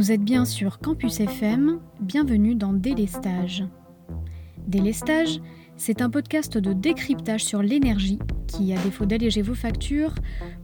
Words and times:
Vous 0.00 0.12
êtes 0.12 0.24
bien 0.24 0.46
sur 0.46 0.78
Campus 0.78 1.20
FM, 1.20 1.78
bienvenue 2.00 2.54
dans 2.54 2.72
Délestage. 2.72 3.64
Délestage, 4.66 5.42
c'est 5.76 6.00
un 6.00 6.08
podcast 6.08 6.56
de 6.56 6.72
décryptage 6.72 7.44
sur 7.44 7.62
l'énergie 7.62 8.18
qui, 8.46 8.72
à 8.72 8.82
défaut 8.82 9.04
d'alléger 9.04 9.42
vos 9.42 9.54
factures, 9.54 10.14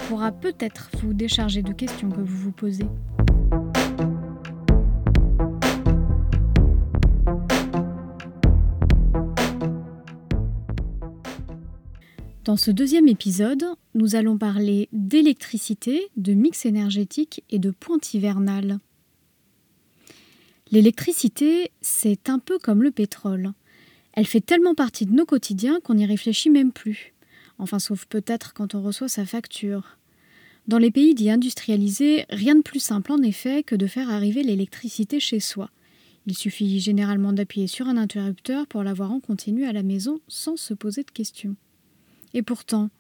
pourra 0.09 0.32
peut-être 0.32 0.88
vous 1.02 1.12
décharger 1.12 1.60
de 1.60 1.74
questions 1.74 2.09
que 2.09 2.22
vous 2.22 2.45
vous 2.45 2.50
posez. 2.50 2.86
Dans 12.45 12.56
ce 12.56 12.70
deuxième 12.70 13.09
épisode, 13.09 13.66
nous 13.95 14.16
allons 14.16 14.38
parler 14.38 14.88
d'électricité, 14.92 16.09
de 16.16 16.32
mix 16.32 16.64
énergétique 16.64 17.45
et 17.50 17.59
de 17.59 17.70
pointe 17.70 18.14
hivernale. 18.14 18.78
L'électricité, 20.73 21.70
c'est 21.80 22.29
un 22.29 22.38
peu 22.38 22.59
comme 22.59 22.83
le 22.83 22.91
pétrole. 22.91 23.52
Elle 24.12 24.27
fait 24.27 24.41
tellement 24.41 24.75
partie 24.75 25.06
de 25.06 25.12
nos 25.12 25.25
quotidiens 25.25 25.79
qu'on 25.80 25.95
n'y 25.95 26.06
réfléchit 26.06 26.51
même 26.51 26.73
plus. 26.73 27.15
Enfin, 27.59 27.79
sauf 27.79 28.06
peut-être 28.06 28.52
quand 28.52 28.75
on 28.75 28.83
reçoit 28.83 29.09
sa 29.09 29.25
facture. 29.25 29.98
Dans 30.66 30.79
les 30.79 30.91
pays 30.91 31.15
dits 31.15 31.30
industrialisés, 31.30 32.27
rien 32.30 32.56
de 32.56 32.62
plus 32.62 32.80
simple 32.80 33.12
en 33.12 33.23
effet 33.23 33.62
que 33.62 33.77
de 33.77 33.87
faire 33.87 34.11
arriver 34.11 34.42
l'électricité 34.42 35.20
chez 35.20 35.39
soi. 35.39 35.70
Il 36.27 36.37
suffit 36.37 36.80
généralement 36.80 37.33
d'appuyer 37.33 37.69
sur 37.69 37.87
un 37.87 37.97
interrupteur 37.97 38.67
pour 38.67 38.83
l'avoir 38.83 39.12
en 39.12 39.20
continu 39.20 39.64
à 39.64 39.73
la 39.73 39.84
maison 39.84 40.20
sans 40.27 40.56
se 40.56 40.75
poser 40.75 41.05
de 41.05 41.11
questions. 41.12 41.55
Et 42.34 42.42
pourtant, 42.42 42.91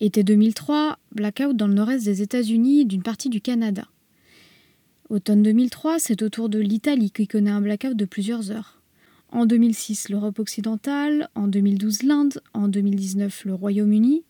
été 0.00 0.24
2003, 0.24 0.98
blackout 1.12 1.56
dans 1.56 1.68
le 1.68 1.74
nord-est 1.74 2.04
des 2.04 2.22
États-Unis 2.22 2.80
et 2.80 2.84
d'une 2.84 3.04
partie 3.04 3.28
du 3.28 3.40
Canada. 3.40 3.86
Automne 5.10 5.42
2003, 5.42 5.98
c'est 5.98 6.22
au 6.22 6.28
tour 6.28 6.48
de 6.48 6.60
l'Italie 6.60 7.10
qui 7.10 7.26
connaît 7.26 7.50
un 7.50 7.60
blackout 7.60 7.96
de 7.96 8.04
plusieurs 8.04 8.52
heures. 8.52 8.80
En 9.30 9.44
2006, 9.44 10.08
l'Europe 10.08 10.38
occidentale, 10.38 11.28
en 11.34 11.48
2012, 11.48 12.04
l'Inde, 12.04 12.40
en 12.54 12.68
2019, 12.68 13.44
le 13.46 13.54
Royaume-Uni. 13.54 14.22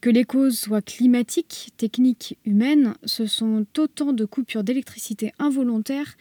Que 0.00 0.08
les 0.08 0.22
causes 0.22 0.60
soient 0.60 0.80
climatiques, 0.80 1.70
techniques, 1.76 2.38
humaines, 2.44 2.94
ce 3.04 3.26
sont 3.26 3.66
autant 3.78 4.12
de 4.12 4.24
coupures 4.24 4.62
d'électricité 4.62 5.32
involontaires 5.40 6.16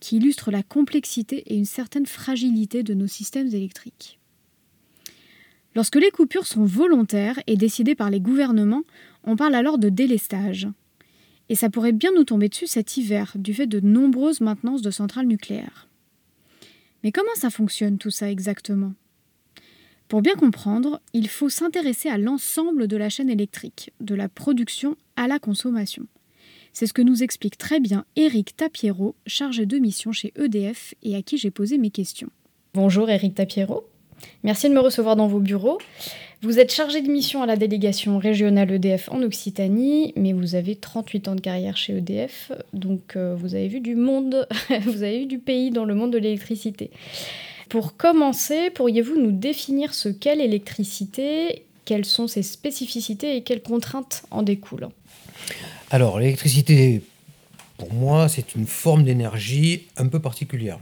qui 0.00 0.16
illustrent 0.16 0.50
la 0.50 0.64
complexité 0.64 1.44
et 1.46 1.54
une 1.54 1.64
certaine 1.64 2.06
fragilité 2.06 2.82
de 2.82 2.92
nos 2.92 3.06
systèmes 3.06 3.54
électriques. 3.54 4.18
Lorsque 5.76 5.94
les 5.94 6.10
coupures 6.10 6.48
sont 6.48 6.64
volontaires 6.64 7.38
et 7.46 7.56
décidées 7.56 7.94
par 7.94 8.10
les 8.10 8.20
gouvernements, 8.20 8.82
on 9.22 9.36
parle 9.36 9.54
alors 9.54 9.78
de 9.78 9.90
délestage. 9.90 10.66
Et 11.52 11.54
ça 11.54 11.68
pourrait 11.68 11.92
bien 11.92 12.12
nous 12.16 12.24
tomber 12.24 12.48
dessus 12.48 12.66
cet 12.66 12.96
hiver, 12.96 13.34
du 13.34 13.52
fait 13.52 13.66
de 13.66 13.78
nombreuses 13.78 14.40
maintenances 14.40 14.80
de 14.80 14.90
centrales 14.90 15.26
nucléaires. 15.26 15.86
Mais 17.04 17.12
comment 17.12 17.34
ça 17.34 17.50
fonctionne 17.50 17.98
tout 17.98 18.08
ça 18.08 18.30
exactement? 18.30 18.94
Pour 20.08 20.22
bien 20.22 20.34
comprendre, 20.34 21.02
il 21.12 21.28
faut 21.28 21.50
s'intéresser 21.50 22.08
à 22.08 22.16
l'ensemble 22.16 22.88
de 22.88 22.96
la 22.96 23.10
chaîne 23.10 23.28
électrique, 23.28 23.92
de 24.00 24.14
la 24.14 24.30
production 24.30 24.96
à 25.16 25.28
la 25.28 25.38
consommation. 25.38 26.06
C'est 26.72 26.86
ce 26.86 26.94
que 26.94 27.02
nous 27.02 27.22
explique 27.22 27.58
très 27.58 27.80
bien 27.80 28.06
Éric 28.16 28.56
Tapiero, 28.56 29.14
chargé 29.26 29.66
de 29.66 29.76
mission 29.76 30.10
chez 30.10 30.32
EDF 30.38 30.94
et 31.02 31.16
à 31.16 31.20
qui 31.20 31.36
j'ai 31.36 31.50
posé 31.50 31.76
mes 31.76 31.90
questions. 31.90 32.30
Bonjour 32.72 33.10
Éric 33.10 33.34
Tapiero. 33.34 33.86
Merci 34.42 34.70
de 34.70 34.74
me 34.74 34.80
recevoir 34.80 35.16
dans 35.16 35.26
vos 35.26 35.40
bureaux. 35.40 35.76
Vous 36.44 36.58
êtes 36.58 36.74
chargé 36.74 37.02
de 37.02 37.08
mission 37.08 37.44
à 37.44 37.46
la 37.46 37.54
délégation 37.54 38.18
régionale 38.18 38.72
EDF 38.72 39.08
en 39.12 39.22
Occitanie, 39.22 40.12
mais 40.16 40.32
vous 40.32 40.56
avez 40.56 40.74
38 40.74 41.28
ans 41.28 41.34
de 41.36 41.40
carrière 41.40 41.76
chez 41.76 41.96
EDF, 41.96 42.50
donc 42.72 43.14
euh, 43.14 43.36
vous 43.38 43.54
avez 43.54 43.68
vu 43.68 43.78
du 43.78 43.94
monde, 43.94 44.48
vous 44.82 45.04
avez 45.04 45.20
vu 45.20 45.26
du 45.26 45.38
pays 45.38 45.70
dans 45.70 45.84
le 45.84 45.94
monde 45.94 46.12
de 46.12 46.18
l'électricité. 46.18 46.90
Pour 47.68 47.96
commencer, 47.96 48.70
pourriez-vous 48.70 49.20
nous 49.20 49.30
définir 49.30 49.94
ce 49.94 50.08
qu'est 50.08 50.34
l'électricité, 50.34 51.62
quelles 51.84 52.04
sont 52.04 52.26
ses 52.26 52.42
spécificités 52.42 53.36
et 53.36 53.42
quelles 53.44 53.62
contraintes 53.62 54.24
en 54.32 54.42
découlent? 54.42 54.88
Alors, 55.92 56.18
l'électricité, 56.18 57.02
pour 57.78 57.92
moi, 57.92 58.28
c'est 58.28 58.56
une 58.56 58.66
forme 58.66 59.04
d'énergie 59.04 59.82
un 59.96 60.08
peu 60.08 60.18
particulière. 60.18 60.80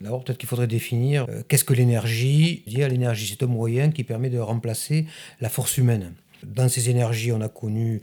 D'abord, 0.00 0.24
peut-être 0.24 0.38
qu'il 0.38 0.48
faudrait 0.48 0.66
définir 0.66 1.26
euh, 1.28 1.42
qu'est-ce 1.48 1.64
que 1.64 1.74
l'énergie? 1.74 2.62
L'énergie, 2.66 3.26
c'est 3.26 3.44
un 3.44 3.48
moyen 3.48 3.90
qui 3.90 4.04
permet 4.04 4.30
de 4.30 4.38
remplacer 4.38 5.06
la 5.40 5.48
force 5.48 5.78
humaine. 5.78 6.12
Dans 6.42 6.68
ces 6.68 6.90
énergies, 6.90 7.32
on 7.32 7.40
a 7.40 7.48
connu 7.48 8.00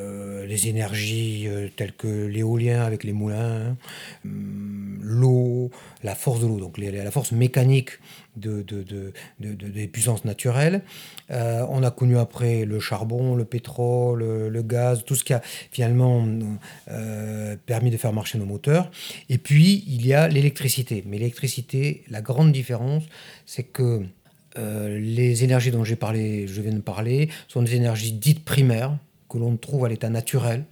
euh, 0.00 0.44
les 0.46 0.66
énergies 0.66 1.44
euh, 1.46 1.68
telles 1.76 1.92
que 1.92 2.26
l'éolien 2.26 2.82
avec 2.82 3.04
les 3.04 3.12
moulins, 3.12 3.76
hum, 4.24 4.98
l'eau, 5.00 5.70
la 6.02 6.16
force 6.16 6.40
de 6.40 6.48
l'eau, 6.48 6.58
donc 6.58 6.78
la 6.78 7.10
force 7.12 7.30
mécanique 7.30 7.90
de, 8.34 8.64
des 9.38 9.86
puissances 9.86 10.24
naturelles. 10.24 10.82
Euh, 11.30 11.64
on 11.68 11.84
a 11.84 11.92
connu 11.92 12.18
après 12.18 12.64
le 12.64 12.80
charbon, 12.80 13.36
le 13.36 13.44
pétrole, 13.44 14.48
le, 14.48 14.62
gaz, 14.62 15.04
tout 15.04 15.14
ce 15.14 15.22
qui 15.22 15.32
a 15.32 15.40
finalement 15.70 16.26
permis 17.66 17.90
de 17.90 17.96
faire 17.96 18.12
marcher 18.12 18.38
nos 18.38 18.46
moteurs. 18.46 18.90
Et 19.28 19.38
puis, 19.38 19.84
il 19.86 20.04
y 20.04 20.12
a 20.12 20.26
l'électricité. 20.26 21.04
Mais 21.06 21.18
l'électricité, 21.18 22.02
la 22.10 22.20
grande 22.20 22.50
différence, 22.50 23.04
c'est 23.46 23.62
que 23.62 24.02
les 24.56 25.44
énergies 25.44 25.70
dont 25.70 25.84
j'ai 25.84 25.96
parlé, 25.96 26.48
je 26.48 26.60
viens 26.60 26.72
de 26.72 26.80
parler, 26.80 27.28
sont 27.46 27.62
des 27.62 27.76
énergies 27.76 28.12
dites 28.12 28.44
primaires, 28.44 28.96
que 29.28 29.38
l'on 29.38 29.56
trouve 29.56 29.84
à 29.84 29.88
l'état 29.88 30.10
naturel, 30.10 30.64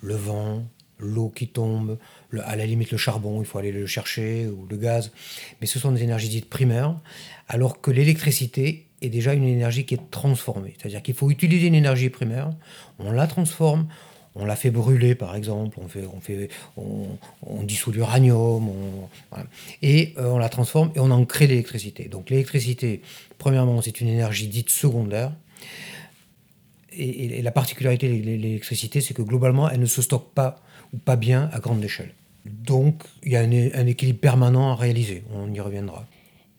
le 0.00 0.14
vent, 0.14 0.64
l'eau 0.98 1.28
qui 1.28 1.48
tombe, 1.48 1.98
à 2.44 2.56
la 2.56 2.66
limite 2.66 2.90
le 2.90 2.98
charbon, 2.98 3.40
il 3.40 3.46
faut 3.46 3.58
aller 3.58 3.72
le 3.72 3.86
chercher, 3.86 4.46
ou 4.46 4.66
le 4.68 4.76
gaz, 4.76 5.12
mais 5.60 5.66
ce 5.66 5.78
sont 5.78 5.92
des 5.92 6.02
énergies 6.02 6.28
dites 6.28 6.48
primaires, 6.48 6.96
alors 7.48 7.80
que 7.80 7.90
l'électricité 7.90 8.86
est 9.00 9.08
déjà 9.08 9.32
une 9.32 9.44
énergie 9.44 9.84
qui 9.84 9.94
est 9.94 10.10
transformée. 10.10 10.74
C'est-à-dire 10.78 11.02
qu'il 11.02 11.14
faut 11.14 11.30
utiliser 11.30 11.68
une 11.68 11.74
énergie 11.74 12.10
primaire, 12.10 12.50
on 12.98 13.12
la 13.12 13.26
transforme, 13.26 13.86
on 14.34 14.44
la 14.44 14.56
fait 14.56 14.70
brûler 14.70 15.14
par 15.14 15.36
exemple, 15.36 15.78
on, 15.80 15.88
fait, 15.88 16.04
on, 16.12 16.20
fait, 16.20 16.48
on, 16.76 17.62
dissout 17.62 17.92
l'uranium, 17.92 18.70
et 19.82 20.14
euh, 20.18 20.30
on 20.30 20.38
la 20.38 20.48
transforme 20.48 20.90
et 20.94 21.00
on 21.00 21.10
en 21.10 21.24
crée 21.24 21.46
l'électricité. 21.46 22.04
Donc 22.08 22.30
l'électricité, 22.30 23.02
premièrement, 23.38 23.80
c'est 23.82 24.00
une 24.00 24.08
énergie 24.08 24.48
dite 24.48 24.70
secondaire, 24.70 25.32
et, 26.98 27.42
la 27.42 27.50
particularité 27.50 28.08
de 28.08 28.24
l'électricité, 28.24 29.00
c'est 29.00 29.14
que 29.14 29.22
globalement, 29.22 29.70
elle 29.70 29.80
ne 29.80 29.86
se 29.86 30.02
stocke 30.02 30.32
pas 30.34 30.62
ou 30.92 30.98
pas 30.98 31.16
bien 31.16 31.48
à 31.52 31.60
grande 31.60 31.82
échelle. 31.84 32.14
Donc, 32.44 33.02
il 33.22 33.32
y 33.32 33.36
a 33.36 33.40
un, 33.40 33.86
équilibre 33.86 34.20
permanent 34.20 34.70
à 34.70 34.74
réaliser. 34.74 35.22
On 35.34 35.52
y 35.52 35.60
reviendra. 35.60 36.06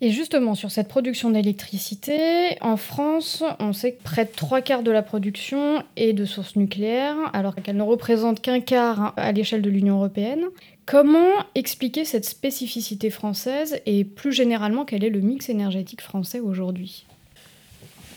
Et 0.02 0.12
justement, 0.12 0.56
sur 0.56 0.72
cette 0.72 0.88
production 0.88 1.30
d'électricité, 1.30 2.58
en 2.62 2.78
France, 2.78 3.44
on 3.60 3.74
sait 3.74 3.94
que 3.94 4.04
près 4.04 4.24
de 4.24 4.32
trois 4.34 4.62
quarts 4.62 4.84
de 4.84 4.92
la 4.92 5.02
production 5.02 5.84
est 5.98 6.14
de 6.14 6.24
sources 6.24 6.56
nucléaires, 6.56 7.18
alors 7.34 7.54
qu'elle 7.56 7.76
ne 7.76 7.84
représente 7.84 8.40
qu'un 8.40 8.62
quart 8.62 9.14
à 9.18 9.34
l'échelle 9.34 9.62
de 9.62 9.70
l'Union 9.70 9.98
européenne. 9.98 10.46
Comment 10.86 11.34
expliquer 11.54 12.06
cette 12.06 12.26
spécificité 12.26 13.10
française 13.10 13.82
et 13.86 14.06
plus 14.06 14.32
généralement, 14.32 14.86
quel 14.86 15.04
est 15.04 15.10
le 15.10 15.20
mix 15.20 15.50
énergétique 15.50 16.02
français 16.02 16.40
aujourd'hui? 16.40 17.06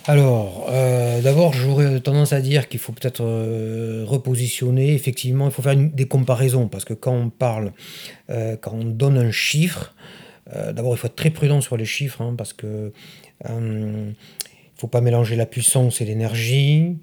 Alors, 0.06 0.66
euh, 0.68 1.20
d'abord, 1.20 1.52
j'aurais 1.52 2.00
tendance 2.00 2.32
à 2.32 2.40
dire 2.40 2.68
qu'il 2.68 2.80
faut 2.80 2.92
peut-être 2.92 3.22
euh, 3.22 4.04
repositionner. 4.04 4.94
Effectivement, 4.94 5.46
il 5.46 5.52
faut 5.52 5.62
faire 5.62 5.76
des 5.76 6.06
comparaisons 6.06 6.66
parce 6.66 6.84
que 6.84 6.94
quand 6.94 7.14
on 7.14 7.30
parle, 7.30 7.72
euh, 8.28 8.56
quand 8.60 8.72
on 8.72 8.84
donne 8.84 9.16
un 9.16 9.30
chiffre, 9.30 9.94
d'abord, 10.74 10.92
il 10.94 10.98
faut 10.98 11.06
être 11.06 11.14
très 11.14 11.30
prudent 11.30 11.60
sur 11.62 11.76
les 11.78 11.86
chiffres 11.86 12.20
hein, 12.20 12.34
parce 12.36 12.52
que 12.52 12.92
il 13.48 14.14
faut 14.76 14.88
pas 14.88 15.00
mélanger 15.00 15.36
la 15.36 15.46
puissance 15.46 16.00
et 16.00 16.04
l'énergie. 16.04 16.98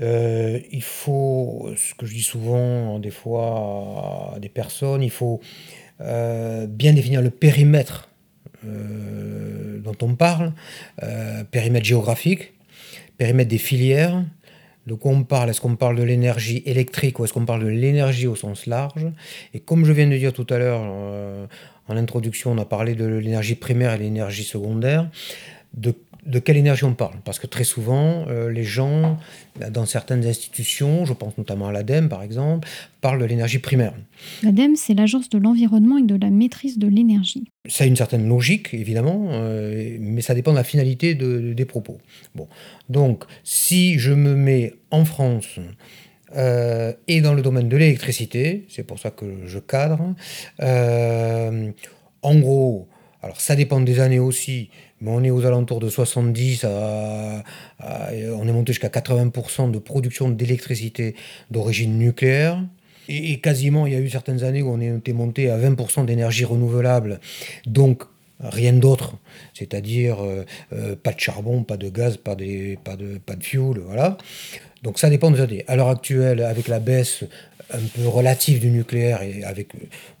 il 0.00 0.82
faut, 0.82 1.70
ce 1.76 1.94
que 1.94 2.06
je 2.06 2.14
dis 2.14 2.22
souvent 2.22 2.98
des 2.98 3.10
fois 3.10 4.32
à 4.34 4.40
des 4.40 4.48
personnes, 4.48 5.02
il 5.02 5.10
faut 5.10 5.40
bien 6.00 6.92
définir 6.92 7.22
le 7.22 7.30
périmètre 7.30 8.08
euh, 8.66 9.78
dont 9.80 9.96
on 10.02 10.14
parle, 10.14 10.52
euh, 11.02 11.44
périmètre 11.44 11.86
géographique, 11.86 12.52
périmètre 13.18 13.50
des 13.50 13.58
filières. 13.58 14.24
De 14.86 14.94
quoi 14.94 15.12
on 15.12 15.22
parle 15.22 15.50
Est-ce 15.50 15.60
qu'on 15.60 15.76
parle 15.76 15.96
de 15.96 16.02
l'énergie 16.02 16.62
électrique 16.66 17.18
ou 17.20 17.24
est-ce 17.24 17.32
qu'on 17.32 17.46
parle 17.46 17.64
de 17.64 17.68
l'énergie 17.68 18.26
au 18.26 18.34
sens 18.34 18.66
large? 18.66 19.06
Et 19.54 19.60
comme 19.60 19.84
je 19.84 19.92
viens 19.92 20.08
de 20.08 20.16
dire 20.16 20.32
tout 20.32 20.46
à 20.50 20.58
l'heure, 20.58 20.82
euh, 20.84 21.46
en 21.88 21.96
introduction, 21.96 22.52
on 22.52 22.58
a 22.58 22.64
parlé 22.64 22.94
de 22.94 23.04
l'énergie 23.04 23.54
primaire 23.54 23.94
et 23.94 23.98
l'énergie 23.98 24.44
secondaire. 24.44 25.08
De 26.24 26.38
quelle 26.38 26.56
énergie 26.56 26.84
on 26.84 26.94
parle 26.94 27.16
Parce 27.24 27.38
que 27.38 27.46
très 27.46 27.64
souvent, 27.64 28.26
euh, 28.28 28.50
les 28.50 28.62
gens, 28.62 29.18
bah, 29.58 29.70
dans 29.70 29.86
certaines 29.86 30.24
institutions, 30.24 31.04
je 31.04 31.12
pense 31.12 31.36
notamment 31.36 31.68
à 31.68 31.72
l'ADEME 31.72 32.08
par 32.08 32.22
exemple, 32.22 32.68
parlent 33.00 33.20
de 33.20 33.24
l'énergie 33.24 33.58
primaire. 33.58 33.92
L'ADEME, 34.42 34.76
c'est 34.76 34.94
l'Agence 34.94 35.28
de 35.30 35.38
l'environnement 35.38 35.98
et 35.98 36.02
de 36.02 36.14
la 36.14 36.30
maîtrise 36.30 36.78
de 36.78 36.86
l'énergie. 36.86 37.44
Ça 37.68 37.84
a 37.84 37.86
une 37.86 37.96
certaine 37.96 38.28
logique, 38.28 38.72
évidemment, 38.72 39.28
euh, 39.30 39.96
mais 40.00 40.22
ça 40.22 40.34
dépend 40.34 40.52
de 40.52 40.56
la 40.56 40.64
finalité 40.64 41.14
des 41.14 41.64
propos. 41.64 41.98
Bon. 42.34 42.48
Donc, 42.88 43.24
si 43.42 43.98
je 43.98 44.12
me 44.12 44.34
mets 44.34 44.74
en 44.90 45.04
France 45.04 45.58
et 46.34 47.20
dans 47.20 47.34
le 47.34 47.42
domaine 47.42 47.68
de 47.68 47.76
l'électricité, 47.76 48.64
c'est 48.68 48.84
pour 48.84 48.98
ça 48.98 49.10
que 49.10 49.46
je 49.46 49.58
cadre. 49.58 50.14
en 52.22 52.38
gros, 52.38 52.88
alors 53.22 53.40
ça 53.40 53.54
dépend 53.54 53.80
des 53.80 54.00
années 54.00 54.18
aussi, 54.18 54.70
mais 55.02 55.10
on 55.10 55.22
est 55.22 55.30
aux 55.30 55.44
alentours 55.44 55.80
de 55.80 55.88
70 55.88 56.64
à, 56.64 57.42
on 57.80 58.48
est 58.48 58.52
monté 58.52 58.72
jusqu'à 58.72 58.88
80% 58.88 59.70
de 59.70 59.78
production 59.78 60.30
d'électricité 60.30 61.14
d'origine 61.50 61.98
nucléaire. 61.98 62.62
Et, 63.08 63.40
quasiment, 63.40 63.86
il 63.86 63.92
y 63.92 63.96
a 63.96 63.98
eu 63.98 64.08
certaines 64.08 64.44
années 64.44 64.62
où 64.62 64.70
on 64.70 64.80
était 64.80 65.12
monté 65.12 65.50
à 65.50 65.58
20% 65.58 66.04
d'énergie 66.06 66.44
renouvelable, 66.44 67.18
donc 67.66 68.04
rien 68.40 68.72
d'autre, 68.72 69.16
c'est-à-dire 69.54 70.22
euh, 70.22 70.44
euh, 70.72 70.96
pas 70.96 71.12
de 71.12 71.20
charbon, 71.20 71.64
pas 71.64 71.76
de 71.76 71.88
gaz, 71.88 72.16
pas, 72.16 72.34
de, 72.34 72.76
pas 73.18 73.36
fuel, 73.40 73.80
voilà. 73.84 74.16
Donc 74.82 74.98
ça 74.98 75.10
dépend 75.10 75.30
des 75.30 75.40
années. 75.40 75.64
À 75.68 75.76
l'heure 75.76 75.88
actuelle, 75.88 76.42
avec 76.42 76.66
la 76.66 76.80
baisse 76.80 77.24
un 77.72 77.86
peu 77.94 78.06
relative 78.06 78.60
du 78.60 78.70
nucléaire 78.70 79.22
et 79.22 79.44
avec 79.44 79.72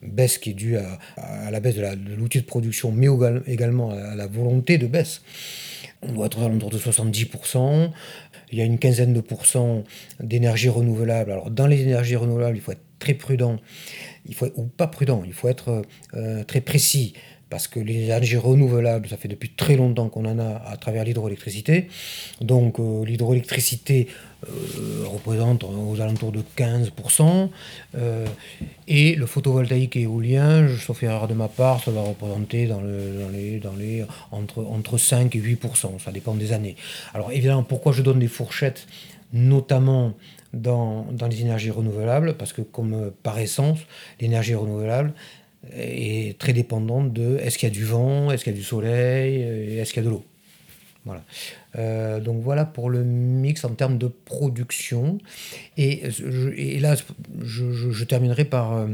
baisse 0.02 0.38
qui 0.38 0.50
est 0.50 0.54
due 0.54 0.76
à, 0.76 1.50
la 1.50 1.60
baisse 1.60 1.76
de 1.76 2.14
l'outil 2.16 2.40
de, 2.40 2.46
production, 2.46 2.92
mais 2.92 3.08
également 3.46 3.90
à 3.90 4.14
la 4.14 4.26
volonté 4.26 4.78
de 4.78 4.86
baisse, 4.86 5.22
on 6.02 6.12
doit 6.12 6.26
être 6.26 6.40
à 6.40 6.48
l'entour 6.48 6.70
de 6.70 6.78
70%. 6.78 7.90
Il 8.50 8.58
y 8.58 8.62
a 8.62 8.64
une 8.64 8.78
quinzaine 8.78 9.14
de 9.14 9.20
pourcents 9.20 9.84
d'énergie 10.20 10.68
renouvelable. 10.68 11.32
Alors 11.32 11.50
dans 11.50 11.66
les 11.66 11.80
énergies 11.80 12.16
renouvelables, 12.16 12.56
il 12.56 12.60
faut 12.60 12.72
être 12.72 12.84
très 12.98 13.14
prudent, 13.14 13.58
il 14.26 14.34
faut, 14.34 14.48
ou 14.56 14.64
pas 14.64 14.86
prudent, 14.86 15.22
il 15.26 15.32
faut 15.32 15.48
être 15.48 15.82
euh, 16.14 16.44
très 16.44 16.60
précis 16.60 17.14
parce 17.52 17.68
que 17.68 17.78
les 17.78 18.04
énergies 18.04 18.38
renouvelables, 18.38 19.06
ça 19.10 19.18
fait 19.18 19.28
depuis 19.28 19.50
très 19.50 19.76
longtemps 19.76 20.08
qu'on 20.08 20.24
en 20.24 20.38
a 20.38 20.62
à 20.66 20.78
travers 20.78 21.04
l'hydroélectricité. 21.04 21.88
Donc 22.40 22.80
euh, 22.80 23.04
l'hydroélectricité 23.04 24.08
euh, 24.48 25.04
représente 25.04 25.62
aux 25.62 26.00
alentours 26.00 26.32
de 26.32 26.42
15%, 26.56 27.50
euh, 27.94 28.24
et 28.88 29.14
le 29.16 29.26
photovoltaïque 29.26 29.96
et 29.96 30.04
éolien, 30.04 30.66
sauf 30.78 31.02
erreur 31.02 31.28
de 31.28 31.34
ma 31.34 31.48
part, 31.48 31.84
ça 31.84 31.90
va 31.90 32.00
représenter 32.00 32.66
dans, 32.66 32.80
les, 32.80 33.58
dans 33.58 33.76
les, 33.78 34.02
entre, 34.30 34.64
entre 34.64 34.96
5 34.96 35.36
et 35.36 35.38
8%, 35.38 35.98
ça 36.02 36.10
dépend 36.10 36.34
des 36.34 36.54
années. 36.54 36.76
Alors 37.12 37.32
évidemment, 37.32 37.64
pourquoi 37.64 37.92
je 37.92 38.00
donne 38.00 38.20
des 38.20 38.28
fourchettes, 38.28 38.86
notamment 39.34 40.14
dans, 40.54 41.04
dans 41.12 41.28
les 41.28 41.42
énergies 41.42 41.70
renouvelables? 41.70 42.32
Parce 42.38 42.54
que 42.54 42.62
comme 42.62 43.12
par 43.22 43.38
essence, 43.38 43.80
l'énergie 44.20 44.54
renouvelable, 44.54 45.12
est 45.70 46.38
très 46.38 46.52
dépendante 46.52 47.12
de 47.12 47.38
est-ce 47.38 47.58
qu'il 47.58 47.68
y 47.68 47.72
a 47.72 47.74
du 47.74 47.84
vent, 47.84 48.30
est-ce 48.30 48.44
qu'il 48.44 48.52
y 48.52 48.56
a 48.56 48.58
du 48.58 48.64
soleil, 48.64 49.42
euh, 49.42 49.80
est-ce 49.80 49.92
qu'il 49.92 50.02
y 50.02 50.06
a 50.06 50.08
de 50.08 50.14
l'eau. 50.14 50.24
Voilà. 51.04 51.24
Euh, 51.76 52.20
donc 52.20 52.42
voilà 52.42 52.64
pour 52.64 52.88
le 52.90 53.02
mix 53.02 53.64
en 53.64 53.74
termes 53.74 53.98
de 53.98 54.06
production. 54.06 55.18
Et, 55.76 56.02
et 56.56 56.78
là, 56.78 56.94
je, 57.42 58.04
terminerai 58.04 58.44
par 58.44 58.74
euh, 58.74 58.86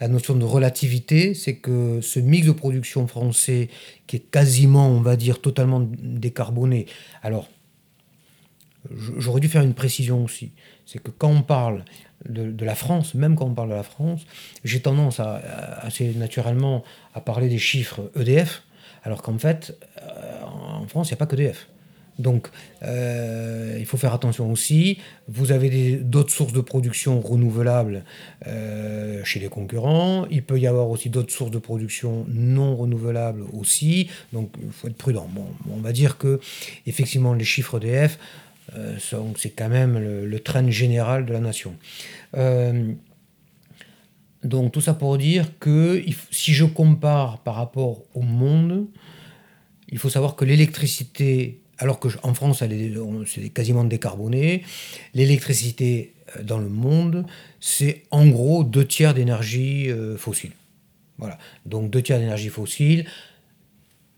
la 0.00 0.08
notion 0.08 0.34
de 0.34 0.44
relativité, 0.44 1.34
c'est 1.34 1.56
que 1.56 2.00
ce 2.02 2.20
mix 2.20 2.46
de 2.46 2.52
production 2.52 3.06
français, 3.06 3.68
qui 4.06 4.16
est 4.16 4.30
quasiment, 4.30 4.88
on 4.88 5.00
va 5.00 5.16
dire, 5.16 5.40
totalement 5.40 5.80
décarboné, 5.80 6.86
alors 7.22 7.48
j'aurais 9.18 9.40
dû 9.40 9.48
faire 9.48 9.62
une 9.62 9.74
précision 9.74 10.24
aussi, 10.24 10.50
c'est 10.86 10.98
que 10.98 11.10
quand 11.10 11.30
on 11.30 11.42
parle 11.42 11.84
de, 12.28 12.64
la 12.64 12.74
France, 12.74 13.14
même 13.14 13.36
quand 13.36 13.46
on 13.46 13.54
parle 13.54 13.70
de 13.70 13.74
la 13.74 13.82
France, 13.82 14.22
j'ai 14.64 14.80
tendance 14.80 15.20
assez 15.20 16.14
naturellement 16.14 16.84
à 17.14 17.20
parler 17.20 17.48
des 17.48 17.58
chiffres 17.58 18.10
EDF, 18.18 18.62
alors 19.04 19.22
qu'en 19.22 19.38
fait, 19.38 19.76
euh, 20.00 20.42
en 20.44 20.86
France, 20.86 21.08
il 21.08 21.12
n'y 21.12 21.16
a 21.16 21.18
pas 21.18 21.26
qu'EDF. 21.26 21.68
Donc, 22.18 22.48
euh, 22.82 23.76
il 23.78 23.86
faut 23.86 23.96
faire 23.96 24.12
attention 24.12 24.50
aussi. 24.50 24.98
Vous 25.28 25.50
avez 25.50 25.96
d'autres 25.96 26.32
sources 26.32 26.52
de 26.52 26.60
production 26.60 27.20
renouvelables 27.20 28.04
euh, 28.46 29.24
chez 29.24 29.40
les 29.40 29.48
concurrents. 29.48 30.26
Il 30.30 30.42
peut 30.42 30.58
y 30.58 30.66
avoir 30.66 30.90
aussi 30.90 31.08
d'autres 31.08 31.32
sources 31.32 31.50
de 31.50 31.58
production 31.58 32.26
non 32.28 32.76
renouvelables 32.76 33.44
aussi. 33.52 34.08
Donc, 34.32 34.52
il 34.62 34.70
faut 34.70 34.88
être 34.88 34.96
prudent. 34.96 35.28
Bon, 35.32 35.46
on 35.74 35.80
va 35.80 35.92
dire 35.92 36.18
que, 36.18 36.38
effectivement, 36.86 37.32
les 37.32 37.44
chiffres 37.44 37.78
EDF 37.78 38.18
euh, 38.76 38.96
c'est 39.36 39.50
quand 39.50 39.68
même 39.68 39.98
le, 39.98 40.40
train 40.40 40.68
général 40.70 41.26
de 41.26 41.32
la 41.32 41.40
nation. 41.40 41.76
Euh, 42.36 42.92
donc 44.44 44.72
tout 44.72 44.80
ça 44.80 44.94
pour 44.94 45.18
dire 45.18 45.46
que 45.60 46.02
si 46.30 46.52
je 46.52 46.64
compare 46.64 47.38
par 47.38 47.54
rapport 47.54 48.02
au 48.14 48.22
monde, 48.22 48.86
il 49.88 49.98
faut 49.98 50.08
savoir 50.08 50.36
que 50.36 50.44
l'électricité, 50.44 51.60
alors 51.78 52.00
qu'en 52.00 52.34
France 52.34 52.62
c'est 53.26 53.48
quasiment 53.50 53.84
décarboné, 53.84 54.64
l'électricité 55.14 56.14
euh, 56.36 56.42
dans 56.42 56.58
le 56.58 56.68
monde, 56.68 57.26
c'est 57.60 58.02
en 58.10 58.26
gros 58.26 58.64
deux 58.64 58.86
tiers 58.86 59.14
d'énergie 59.14 59.90
fossile. 60.16 60.52
Voilà, 61.18 61.38
donc 61.66 61.90
deux 61.90 62.02
tiers 62.02 62.18
d'énergie 62.18 62.48
fossile, 62.48 63.04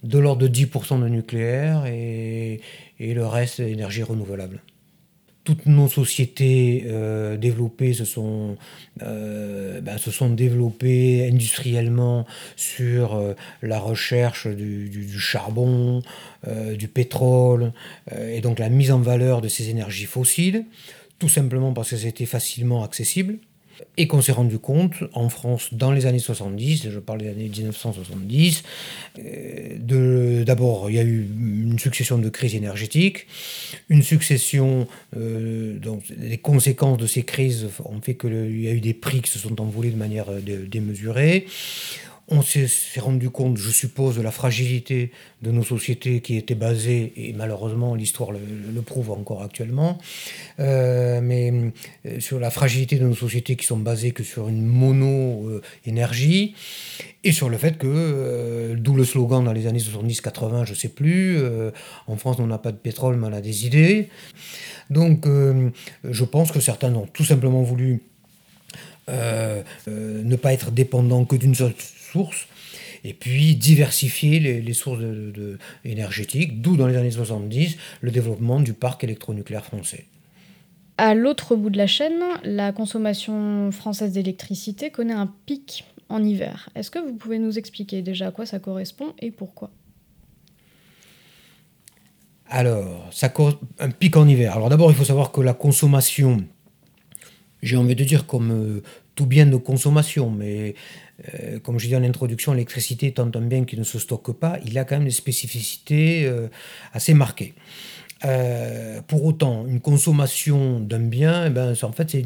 de 0.04 0.18
l'ordre 0.18 0.46
de 0.46 0.54
10% 0.54 1.00
de 1.00 1.08
nucléaire 1.08 1.86
et, 1.86 2.60
le 3.00 3.26
reste 3.26 3.60
énergie 3.60 4.02
renouvelable. 4.02 4.62
Toutes 5.44 5.66
nos 5.66 5.88
sociétés 5.88 6.84
euh, 6.86 7.36
développées 7.36 7.92
se 7.92 8.06
sont, 8.06 8.56
euh, 9.02 9.80
ben, 9.82 9.98
se 9.98 10.10
sont 10.10 10.30
développées 10.30 11.28
industriellement 11.28 12.24
sur 12.56 13.14
euh, 13.14 13.34
la 13.60 13.78
recherche 13.78 14.46
du, 14.46 14.88
du 14.88 15.18
charbon, 15.18 16.02
du 16.76 16.88
pétrole, 16.88 17.72
et 18.14 18.42
donc 18.42 18.58
la 18.58 18.68
mise 18.68 18.90
en 18.90 19.00
valeur 19.00 19.40
de 19.40 19.48
ces 19.48 19.70
énergies 19.70 20.04
fossiles, 20.04 20.66
tout 21.18 21.30
simplement 21.30 21.72
parce 21.72 21.90
que 21.90 21.96
c'était 21.96 22.26
facilement 22.26 22.84
accessible 22.84 23.38
et 23.96 24.08
qu'on 24.08 24.20
s'est 24.20 24.32
rendu 24.32 24.58
compte 24.58 24.94
en 25.12 25.28
France 25.28 25.72
dans 25.72 25.92
les 25.92 26.06
années 26.06 26.18
70, 26.18 26.90
je 26.90 26.98
parle 26.98 27.20
des 27.20 27.28
années 27.28 27.48
1970, 27.48 28.62
euh, 29.18 30.44
d'abord 30.44 30.90
il 30.90 30.96
y 30.96 30.98
a 30.98 31.02
eu 31.02 31.28
une 31.38 31.78
succession 31.78 32.18
de 32.18 32.28
crises 32.28 32.54
énergétiques, 32.54 33.26
une 33.88 34.02
succession, 34.02 34.86
euh, 35.16 35.78
donc 35.78 36.02
les 36.18 36.38
conséquences 36.38 36.98
de 36.98 37.06
ces 37.06 37.22
crises 37.22 37.68
ont 37.84 38.00
fait 38.00 38.14
qu'il 38.14 38.60
y 38.60 38.68
a 38.68 38.72
eu 38.72 38.80
des 38.80 38.94
prix 38.94 39.20
qui 39.20 39.30
se 39.30 39.38
sont 39.38 39.60
envolés 39.60 39.90
de 39.90 39.96
manière 39.96 40.26
euh, 40.30 40.40
démesurée. 40.66 41.46
On 42.28 42.40
s'est 42.40 42.66
rendu 43.00 43.28
compte, 43.28 43.58
je 43.58 43.70
suppose, 43.70 44.16
de 44.16 44.22
la 44.22 44.30
fragilité 44.30 45.10
de 45.42 45.50
nos 45.50 45.62
sociétés 45.62 46.20
qui 46.20 46.38
étaient 46.38 46.54
basées, 46.54 47.12
et 47.16 47.34
malheureusement 47.34 47.94
l'histoire 47.94 48.30
le, 48.32 48.80
prouve 48.80 49.10
encore 49.10 49.42
actuellement, 49.42 49.98
euh, 50.58 51.20
mais 51.22 51.52
euh, 52.06 52.20
sur 52.20 52.40
la 52.40 52.50
fragilité 52.50 52.96
de 52.96 53.06
nos 53.06 53.14
sociétés 53.14 53.56
qui 53.56 53.66
sont 53.66 53.76
basées 53.76 54.12
que 54.12 54.22
sur 54.22 54.48
une 54.48 54.64
mono-énergie, 54.64 56.54
et 57.24 57.32
sur 57.32 57.50
le 57.50 57.58
fait 57.58 57.76
que, 57.76 57.86
euh, 57.86 58.74
d'où 58.74 58.94
le 58.94 59.04
slogan 59.04 59.44
dans 59.44 59.52
les 59.52 59.66
années 59.66 59.78
70-80, 59.78 60.64
je 60.64 60.70
ne 60.70 60.76
sais 60.76 60.88
plus, 60.88 61.42
en 62.06 62.16
France 62.16 62.36
on 62.38 62.46
n'a 62.46 62.58
pas 62.58 62.72
de 62.72 62.78
pétrole 62.78 63.16
mais 63.16 63.26
on 63.26 63.32
a 63.34 63.42
des 63.42 63.66
idées. 63.66 64.08
Donc 64.88 65.26
je 65.26 66.24
pense 66.24 66.52
que 66.52 66.60
certains 66.60 66.94
ont 66.94 67.06
tout 67.06 67.24
simplement 67.24 67.62
voulu 67.62 68.02
ne 69.08 70.36
pas 70.36 70.52
être 70.52 70.70
dépendants 70.70 71.24
que 71.24 71.36
d'une 71.36 71.54
seule 71.54 71.74
et 73.04 73.14
puis 73.14 73.54
diversifier 73.56 74.40
les, 74.40 74.72
sources 74.72 75.00
de, 75.00 75.58
énergétiques, 75.84 76.60
d'où 76.60 76.76
dans 76.76 76.86
les 76.86 76.96
années 76.96 77.10
70 77.10 77.76
le 78.00 78.10
développement 78.10 78.60
du 78.60 78.72
parc 78.72 79.04
électronucléaire 79.04 79.64
français. 79.64 80.06
À 80.96 81.14
l'autre 81.14 81.56
bout 81.56 81.70
de 81.70 81.78
la 81.78 81.86
chaîne, 81.86 82.22
la 82.44 82.72
consommation 82.72 83.70
française 83.72 84.12
d'électricité 84.12 84.90
connaît 84.90 85.14
un 85.14 85.32
pic 85.46 85.84
en 86.08 86.22
hiver. 86.22 86.68
Est-ce 86.74 86.90
que 86.90 86.98
vous 86.98 87.14
pouvez 87.14 87.38
nous 87.38 87.58
expliquer 87.58 88.00
déjà 88.00 88.28
à 88.28 88.30
quoi 88.30 88.46
ça 88.46 88.58
correspond 88.58 89.12
et 89.20 89.30
pourquoi? 89.30 89.70
Alors, 92.46 93.08
ça 93.10 93.32
un 93.80 93.90
pic 93.90 94.16
en 94.16 94.28
hiver. 94.28 94.54
Alors 94.54 94.68
d'abord, 94.68 94.90
il 94.90 94.96
faut 94.96 95.04
savoir 95.04 95.32
que 95.32 95.40
la 95.40 95.54
consommation, 95.54 96.44
j'ai 97.62 97.76
envie 97.76 97.96
de 97.96 98.04
dire 98.04 98.26
comme 98.26 98.52
euh, 98.52 98.82
tout 99.14 99.26
bien 99.26 99.46
de 99.46 99.56
consommation, 99.56 100.30
mais 100.30 100.74
euh, 101.34 101.58
comme 101.60 101.78
je 101.78 101.86
dis 101.86 101.96
en 101.96 102.02
introduction, 102.02 102.52
l'électricité 102.52 103.06
étant 103.06 103.30
un 103.34 103.40
bien 103.40 103.64
qui 103.64 103.78
ne 103.78 103.84
se 103.84 103.98
stocke 103.98 104.32
pas, 104.32 104.58
il 104.64 104.78
a 104.78 104.84
quand 104.84 104.96
même 104.96 105.04
des 105.04 105.10
spécificités 105.10 106.26
euh, 106.26 106.48
assez 106.92 107.14
marquées. 107.14 107.54
Euh, 108.24 109.00
pour 109.06 109.24
autant, 109.24 109.66
une 109.66 109.80
consommation 109.80 110.80
d'un 110.80 111.00
bien, 111.00 111.46
eh 111.46 111.50
ben, 111.50 111.74
en 111.82 111.92
fait, 111.92 112.10
c'est 112.10 112.24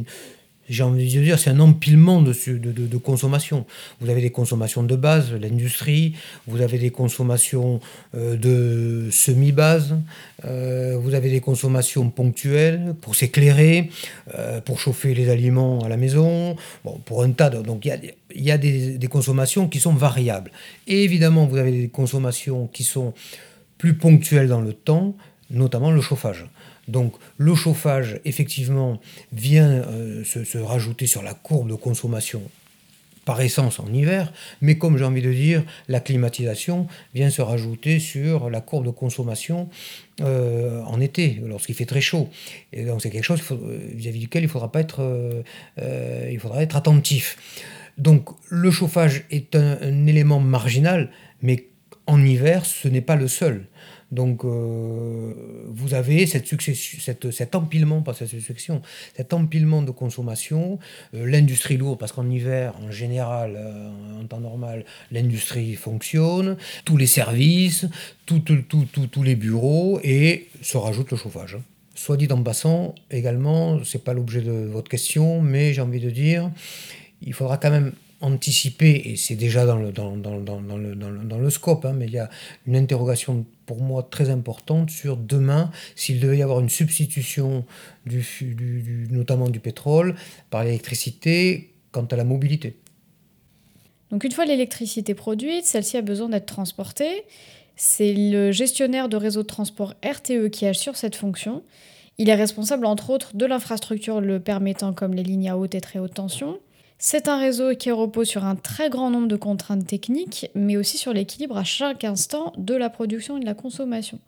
j'ai 0.68 0.82
envie 0.82 1.12
de 1.12 1.20
dire, 1.20 1.38
c'est 1.38 1.50
un 1.50 1.60
empilement 1.60 2.20
de, 2.22 2.32
de, 2.46 2.72
de, 2.86 2.96
consommation. 2.98 3.64
Vous 4.00 4.10
avez 4.10 4.20
des 4.20 4.30
consommations 4.30 4.82
de 4.82 4.96
base, 4.96 5.32
l'industrie, 5.32 6.14
vous 6.46 6.60
avez 6.60 6.78
des 6.78 6.90
consommations 6.90 7.80
euh, 8.14 8.36
de 8.36 9.10
semi-base, 9.10 9.96
euh, 10.44 10.98
vous 11.00 11.14
avez 11.14 11.30
des 11.30 11.40
consommations 11.40 12.10
ponctuelles 12.10 12.94
pour 13.00 13.14
s'éclairer, 13.14 13.90
euh, 14.34 14.60
pour 14.60 14.78
chauffer 14.78 15.14
les 15.14 15.30
aliments 15.30 15.80
à 15.84 15.88
la 15.88 15.96
maison, 15.96 16.56
bon, 16.84 17.00
pour 17.04 17.22
un 17.22 17.30
tas 17.30 17.50
de... 17.50 17.62
Donc 17.62 17.84
il 17.84 17.88
y 17.88 17.92
a, 17.92 17.98
y 18.34 18.50
a 18.50 18.58
des, 18.58 18.98
des, 18.98 19.08
consommations 19.08 19.68
qui 19.68 19.80
sont 19.80 19.94
variables. 19.94 20.50
Et 20.86 21.04
évidemment, 21.04 21.46
vous 21.46 21.56
avez 21.56 21.72
des 21.72 21.88
consommations 21.88 22.66
qui 22.66 22.84
sont 22.84 23.14
plus 23.78 23.94
ponctuelles 23.94 24.48
dans 24.48 24.60
le 24.60 24.72
temps, 24.72 25.14
notamment 25.50 25.90
le 25.90 26.00
chauffage. 26.00 26.44
Donc 26.88 27.14
le 27.36 27.54
chauffage, 27.54 28.20
effectivement, 28.24 29.00
vient 29.32 29.70
euh, 29.70 30.24
se, 30.24 30.58
rajouter 30.58 31.06
sur 31.06 31.22
la 31.22 31.34
courbe 31.34 31.68
de 31.68 31.74
consommation 31.74 32.42
par 33.24 33.42
essence 33.42 33.78
en 33.78 33.92
hiver, 33.92 34.32
mais 34.62 34.78
comme 34.78 34.96
j'ai 34.96 35.04
envie 35.04 35.20
de 35.20 35.32
dire, 35.32 35.62
la 35.86 36.00
climatisation 36.00 36.86
vient 37.14 37.28
se 37.28 37.42
rajouter 37.42 37.98
sur 37.98 38.48
la 38.48 38.62
courbe 38.62 38.86
de 38.86 38.90
consommation 38.90 39.68
euh, 40.22 40.80
en 40.84 40.98
été, 40.98 41.38
lorsqu'il 41.44 41.74
fait 41.74 41.84
très 41.84 42.00
chaud. 42.00 42.30
Et 42.72 42.86
donc 42.86 43.02
c'est 43.02 43.10
quelque 43.10 43.24
chose 43.24 43.42
vis-à-vis 43.92 44.20
duquel 44.20 44.48
euh, 44.98 46.30
il 46.32 46.40
faudra 46.40 46.62
être 46.62 46.76
attentif. 46.76 47.36
Donc 47.98 48.30
le 48.48 48.70
chauffage 48.70 49.24
est 49.30 49.54
un 49.54 50.06
élément 50.06 50.40
marginal, 50.40 51.10
mais 51.42 51.66
en 52.06 52.24
hiver, 52.24 52.64
ce 52.64 52.88
n'est 52.88 53.02
pas 53.02 53.16
le 53.16 53.28
seul. 53.28 53.66
Donc, 54.10 54.44
euh, 54.44 55.34
vous 55.66 55.92
avez 55.92 56.26
cette 56.26 56.46
succession, 56.46 56.98
cette, 57.00 57.30
cet 57.30 57.54
empilement, 57.54 58.00
pas 58.00 58.14
cette 58.14 58.28
succession, 58.28 58.80
cet 59.14 59.34
empilement 59.34 59.82
de 59.82 59.90
consommation. 59.90 60.78
Euh, 61.14 61.26
l'industrie 61.26 61.76
lourde, 61.76 61.98
parce 61.98 62.12
qu'en 62.12 62.28
hiver, 62.28 62.74
en 62.82 62.90
général, 62.90 63.54
euh, 63.56 64.20
en 64.20 64.24
temps 64.24 64.40
normal, 64.40 64.86
l'industrie 65.10 65.74
fonctionne, 65.74 66.56
tous 66.86 66.96
les 66.96 67.06
services, 67.06 67.86
tous 68.24 69.22
les 69.22 69.36
bureaux, 69.36 70.00
et 70.02 70.48
se 70.62 70.78
rajoute 70.78 71.10
le 71.10 71.16
chauffage. 71.16 71.58
Soit 71.94 72.16
dit 72.16 72.28
en 72.30 72.42
passant, 72.42 72.94
également, 73.10 73.84
c'est 73.84 74.04
pas 74.04 74.14
l'objet 74.14 74.40
de 74.40 74.52
votre 74.52 74.88
question, 74.88 75.42
mais 75.42 75.74
j'ai 75.74 75.82
envie 75.82 76.00
de 76.00 76.10
dire, 76.10 76.50
il 77.20 77.34
faudra 77.34 77.58
quand 77.58 77.70
même 77.70 77.92
anticiper, 78.20 79.02
et 79.04 79.16
c'est 79.16 79.36
déjà 79.36 79.64
dans 79.64 79.76
le, 79.76 79.92
dans, 79.92 80.16
dans, 80.16 80.40
dans, 80.40 80.76
le, 80.76 80.94
dans 80.94 81.38
le, 81.38 81.50
scope, 81.50 81.84
hein, 81.84 81.92
mais 81.92 82.06
il 82.06 82.12
y 82.12 82.18
a 82.18 82.28
une 82.66 82.76
interrogation 82.76 83.46
pour 83.64 83.80
moi 83.80 84.06
très 84.10 84.28
importante 84.30 84.90
sur 84.90 85.16
demain, 85.16 85.70
s'il 85.94 86.18
devait 86.18 86.38
y 86.38 86.42
avoir 86.42 86.60
une 86.60 86.68
substitution 86.68 87.64
du, 88.06 88.26
du, 88.40 89.08
notamment 89.10 89.48
du 89.48 89.60
pétrole 89.60 90.16
par 90.50 90.64
l'électricité 90.64 91.72
quant 91.92 92.06
à 92.06 92.16
la 92.16 92.24
mobilité. 92.24 92.76
Donc 94.10 94.24
une 94.24 94.32
fois 94.32 94.46
l'électricité 94.46 95.14
produite, 95.14 95.64
celle-ci 95.64 95.96
a 95.96 96.02
besoin 96.02 96.28
d'être 96.28 96.46
transportée. 96.46 97.24
C'est 97.76 98.12
le 98.12 98.50
gestionnaire 98.50 99.08
de 99.08 99.16
réseau 99.16 99.42
de 99.42 99.46
transport 99.46 99.94
RTE 100.04 100.48
qui 100.50 100.66
assure 100.66 100.96
cette 100.96 101.14
fonction. 101.14 101.62
Il 102.16 102.28
est 102.28 102.34
responsable 102.34 102.86
entre 102.86 103.10
autres 103.10 103.36
de 103.36 103.46
l'infrastructure 103.46 104.20
le 104.20 104.40
permettant 104.40 104.92
comme 104.92 105.14
les 105.14 105.22
lignes 105.22 105.48
à 105.48 105.56
haute 105.56 105.76
et 105.76 105.80
très 105.80 106.00
haute 106.00 106.14
tension, 106.14 106.58
c'est 106.98 107.28
un 107.28 107.38
réseau 107.38 107.74
qui 107.76 107.90
repose 107.90 108.28
sur 108.28 108.44
un 108.44 108.56
très 108.56 108.90
grand 108.90 109.10
nombre 109.10 109.28
de 109.28 109.36
contraintes 109.36 109.86
techniques, 109.86 110.50
mais 110.54 110.76
aussi 110.76 110.98
sur 110.98 111.12
l'équilibre 111.12 111.56
à 111.56 111.64
chaque 111.64 112.04
instant 112.04 112.52
de 112.56 112.74
la 112.74 112.90
production 112.90 113.36
et 113.36 113.40
de 113.40 113.46
la 113.46 113.54
consommation. 113.54 114.18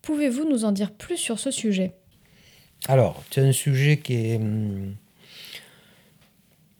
Pouvez-vous 0.00 0.48
nous 0.48 0.64
en 0.64 0.72
dire 0.72 0.90
plus 0.90 1.18
sur 1.18 1.38
ce 1.38 1.50
sujet? 1.50 1.92
Alors, 2.88 3.22
c'est 3.30 3.42
un 3.42 3.52
sujet 3.52 3.98
qui 3.98 4.14
est... 4.14 4.36
Hum, 4.36 4.96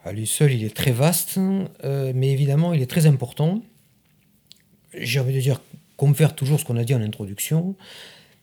à 0.05 0.13
lui 0.13 0.27
seul, 0.27 0.53
il 0.53 0.65
est 0.65 0.75
très 0.75 0.91
vaste, 0.91 1.39
euh, 1.85 2.13
mais 2.15 2.33
évidemment, 2.33 2.73
il 2.73 2.83
est 2.83 2.91
très 2.91 3.07
important. 3.07 3.63
J'ai 4.95 5.21
envie 5.21 5.35
de 5.35 5.41
dire, 5.41 5.61
comme 5.97 6.17
faire 6.17 6.35
toujours 6.35 6.59
ce 6.59 6.65
qu'on 6.65 6.77
a 6.77 6.83
dit 6.83 6.95
en 6.95 7.01
introduction, 7.01 7.77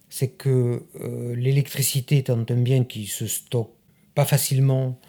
c'est 0.09 0.29
que 0.29 0.85
euh, 1.01 1.35
l'électricité 1.35 2.17
étant 2.17 2.45
un 2.49 2.55
bien 2.55 2.85
qui 2.85 3.07
se 3.07 3.27
stocke 3.27 3.71
pas 4.15 4.23
facilement 4.23 4.99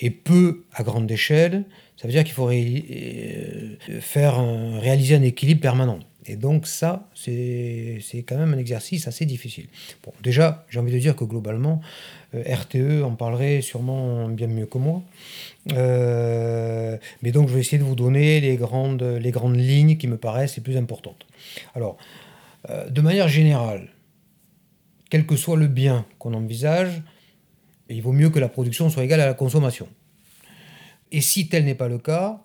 et 0.00 0.10
peu 0.10 0.64
à 0.72 0.82
grande 0.82 1.10
échelle, 1.10 1.64
ça 1.96 2.08
veut 2.08 2.12
dire 2.12 2.24
qu'il 2.24 2.34
faut 2.34 2.50
euh, 2.50 3.76
faire 4.00 4.36
réaliser 4.80 5.14
un 5.14 5.22
équilibre 5.22 5.60
permanent. 5.60 6.00
Et 6.26 6.36
donc 6.36 6.66
ça, 6.66 7.08
c'est 7.14 8.00
quand 8.26 8.36
même 8.36 8.54
un 8.54 8.58
exercice 8.58 9.06
assez 9.06 9.26
difficile. 9.26 9.66
Déjà, 10.22 10.64
j'ai 10.70 10.80
envie 10.80 10.92
de 10.92 10.98
dire 10.98 11.14
que 11.14 11.24
globalement, 11.24 11.80
euh, 12.34 12.42
RTE 12.46 13.04
en 13.04 13.14
parlerait 13.14 13.60
sûrement 13.60 14.28
bien 14.28 14.46
mieux 14.46 14.66
que 14.66 14.78
moi. 14.78 15.02
Euh, 15.72 16.96
mais 17.22 17.30
donc, 17.30 17.48
je 17.48 17.54
vais 17.54 17.60
essayer 17.60 17.78
de 17.78 17.84
vous 17.84 17.94
donner 17.94 18.40
les 18.40 18.56
grandes, 18.56 19.02
les 19.02 19.30
grandes 19.30 19.58
lignes 19.58 19.96
qui 19.96 20.08
me 20.08 20.16
paraissent 20.16 20.56
les 20.56 20.62
plus 20.62 20.76
importantes. 20.76 21.26
Alors, 21.74 21.96
de 22.88 23.00
manière 23.02 23.28
générale, 23.28 23.88
quel 25.10 25.26
que 25.26 25.36
soit 25.36 25.58
le 25.58 25.66
bien 25.66 26.06
qu'on 26.18 26.32
envisage, 26.32 27.02
il 27.88 28.02
vaut 28.02 28.12
mieux 28.12 28.30
que 28.30 28.38
la 28.38 28.48
production 28.48 28.90
soit 28.90 29.04
égale 29.04 29.20
à 29.20 29.26
la 29.26 29.34
consommation. 29.34 29.88
Et 31.12 31.20
si 31.20 31.48
tel 31.48 31.64
n'est 31.64 31.74
pas 31.74 31.88
le 31.88 31.98
cas, 31.98 32.40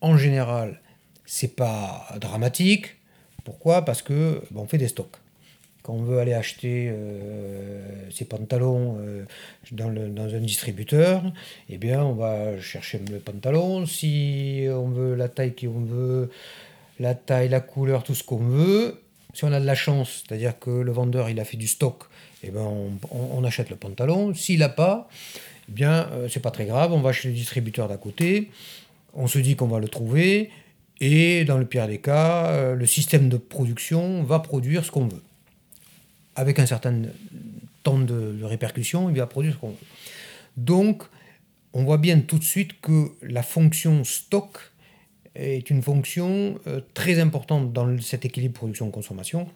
en 0.00 0.16
général, 0.16 0.80
c'est 1.24 1.56
pas 1.56 2.06
dramatique. 2.20 2.96
Pourquoi? 3.44 3.84
Parce 3.84 4.02
que 4.02 4.42
on 4.54 4.66
fait 4.66 4.78
des 4.78 4.88
stocks. 4.88 5.16
Quand 5.82 5.94
on 5.94 6.02
veut 6.02 6.20
aller 6.20 6.34
acheter 6.34 6.90
euh, 6.90 8.08
ses 8.10 8.24
pantalons 8.24 8.98
euh, 9.00 9.24
dans, 9.72 9.88
un 9.88 10.40
distributeur, 10.40 11.24
eh 11.68 11.76
bien, 11.76 12.04
on 12.04 12.12
va 12.12 12.60
chercher 12.60 13.00
le 13.10 13.18
pantalon. 13.18 13.84
Si 13.86 14.66
on 14.70 14.90
veut 14.90 15.16
la 15.16 15.28
taille 15.28 15.54
qu'on 15.56 15.80
veut, 15.80 16.30
la 17.00 17.14
taille, 17.14 17.48
la 17.48 17.60
couleur, 17.60 18.04
tout 18.04 18.14
ce 18.14 18.22
qu'on 18.22 18.36
veut, 18.36 19.02
si 19.34 19.44
on 19.44 19.52
a 19.52 19.58
de 19.58 19.66
la 19.66 19.74
chance, 19.74 20.22
c'est-à-dire 20.24 20.58
que 20.58 20.70
le 20.70 20.92
vendeur 20.92 21.30
il 21.30 21.40
a 21.40 21.44
fait 21.44 21.56
du 21.56 21.66
stock 21.66 22.04
eh 22.42 22.50
ben 22.50 22.66
on, 23.10 23.44
achète 23.44 23.70
le 23.70 23.76
pantalon. 23.76 24.34
S'il 24.34 24.60
n'a 24.60 24.68
pas, 24.68 25.08
eh 25.68 25.72
bien, 25.72 26.08
euh, 26.12 26.28
c'est 26.28 26.40
pas 26.40 26.50
très 26.50 26.66
grave, 26.66 26.92
on 26.92 27.00
va 27.00 27.12
chez 27.12 27.28
le 27.28 27.34
distributeur 27.34 27.88
d'à 27.88 27.96
côté, 27.96 28.50
on 29.14 29.26
se 29.26 29.38
dit 29.38 29.56
qu'on 29.56 29.68
va 29.68 29.78
le 29.78 29.88
trouver, 29.88 30.50
et 31.00 31.44
dans 31.44 31.58
le 31.58 31.64
pire 31.64 31.88
des 31.88 31.98
cas, 31.98 32.46
euh, 32.46 32.74
le 32.74 32.86
système 32.86 33.28
de 33.28 33.36
production 33.36 34.22
va 34.22 34.38
produire 34.38 34.84
ce 34.84 34.90
qu'on 34.90 35.08
veut. 35.08 35.22
Avec 36.36 36.58
un 36.58 36.66
certain 36.66 37.02
temps 37.82 37.98
de, 37.98 38.42
répercussion, 38.42 39.10
il 39.10 39.16
va 39.16 39.26
produire 39.26 39.54
ce 39.54 39.58
qu'on 39.58 39.70
veut. 39.70 39.86
Donc, 40.56 41.02
on 41.72 41.84
voit 41.84 41.98
bien 41.98 42.20
tout 42.20 42.38
de 42.38 42.44
suite 42.44 42.80
que 42.80 43.10
la 43.22 43.42
fonction 43.42 44.04
stock 44.04 44.58
est 45.34 45.70
une 45.70 45.82
fonction 45.82 46.60
euh, 46.66 46.80
très 46.94 47.18
importante 47.18 47.72
dans 47.72 47.98
cet 48.00 48.24
équilibre 48.24 48.54
production-consommation. 48.54 49.48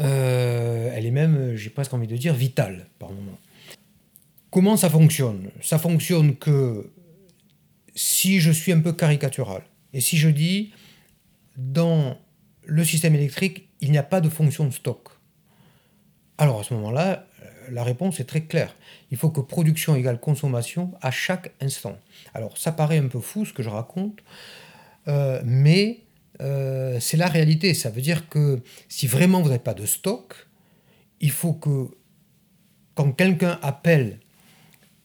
Euh, 0.00 0.90
elle 0.94 1.06
est 1.06 1.10
même, 1.10 1.54
j'ai 1.54 1.70
presque 1.70 1.94
envie 1.94 2.06
de 2.06 2.16
dire, 2.16 2.34
vitale 2.34 2.86
par 2.98 3.10
moment. 3.10 3.38
Comment 4.50 4.76
ça 4.76 4.90
fonctionne? 4.90 5.50
Ça 5.60 5.78
fonctionne 5.78 6.36
que 6.36 6.90
si 7.94 8.40
je 8.40 8.50
suis 8.50 8.72
un 8.72 8.80
peu 8.80 8.92
caricatural, 8.92 9.62
et 9.92 10.00
si 10.00 10.16
je 10.16 10.28
dis, 10.28 10.72
dans 11.56 12.18
le 12.64 12.84
système 12.84 13.14
électrique, 13.14 13.68
il 13.80 13.90
n'y 13.90 13.98
a 13.98 14.02
pas 14.02 14.20
de 14.20 14.28
fonction 14.28 14.64
de 14.64 14.72
stock, 14.72 15.08
alors 16.38 16.60
à 16.60 16.64
ce 16.64 16.74
moment-là, 16.74 17.26
la 17.70 17.84
réponse 17.84 18.20
est 18.20 18.24
très 18.24 18.42
claire. 18.42 18.74
Il 19.10 19.16
faut 19.16 19.30
que 19.30 19.40
production 19.40 19.94
égale 19.94 20.18
consommation 20.18 20.92
à 21.00 21.10
chaque 21.10 21.52
instant. 21.60 21.98
Alors 22.34 22.58
ça 22.58 22.72
paraît 22.72 22.98
un 22.98 23.08
peu 23.08 23.20
fou 23.20 23.44
ce 23.44 23.52
que 23.52 23.62
je 23.62 23.68
raconte, 23.68 24.18
euh, 25.08 25.40
mais 25.44 26.03
euh, 26.40 26.98
c'est 27.00 27.16
la 27.16 27.28
réalité. 27.28 27.74
Ça 27.74 27.90
veut 27.90 28.02
dire 28.02 28.28
que 28.28 28.60
si 28.88 29.06
vraiment 29.06 29.40
vous 29.40 29.48
n'avez 29.48 29.58
pas 29.60 29.74
de 29.74 29.86
stock, 29.86 30.34
il 31.20 31.30
faut 31.30 31.52
que 31.52 31.88
quand 32.94 33.12
quelqu'un 33.12 33.58
appelle 33.62 34.18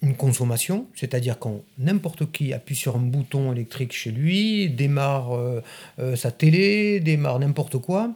une 0.02 0.16
consommation, 0.16 0.88
c'est-à-dire 0.96 1.40
quand 1.40 1.62
n'importe 1.78 2.32
qui 2.32 2.54
appuie 2.54 2.76
sur 2.76 2.96
un 2.96 3.02
bouton 3.02 3.52
électrique 3.52 3.92
chez 3.92 4.12
lui, 4.12 4.70
démarre 4.70 5.34
euh, 5.34 5.62
euh, 6.00 6.16
sa 6.16 6.32
télé, 6.32 7.00
démarre 7.00 7.40
n'importe 7.40 7.78
quoi, 7.78 8.16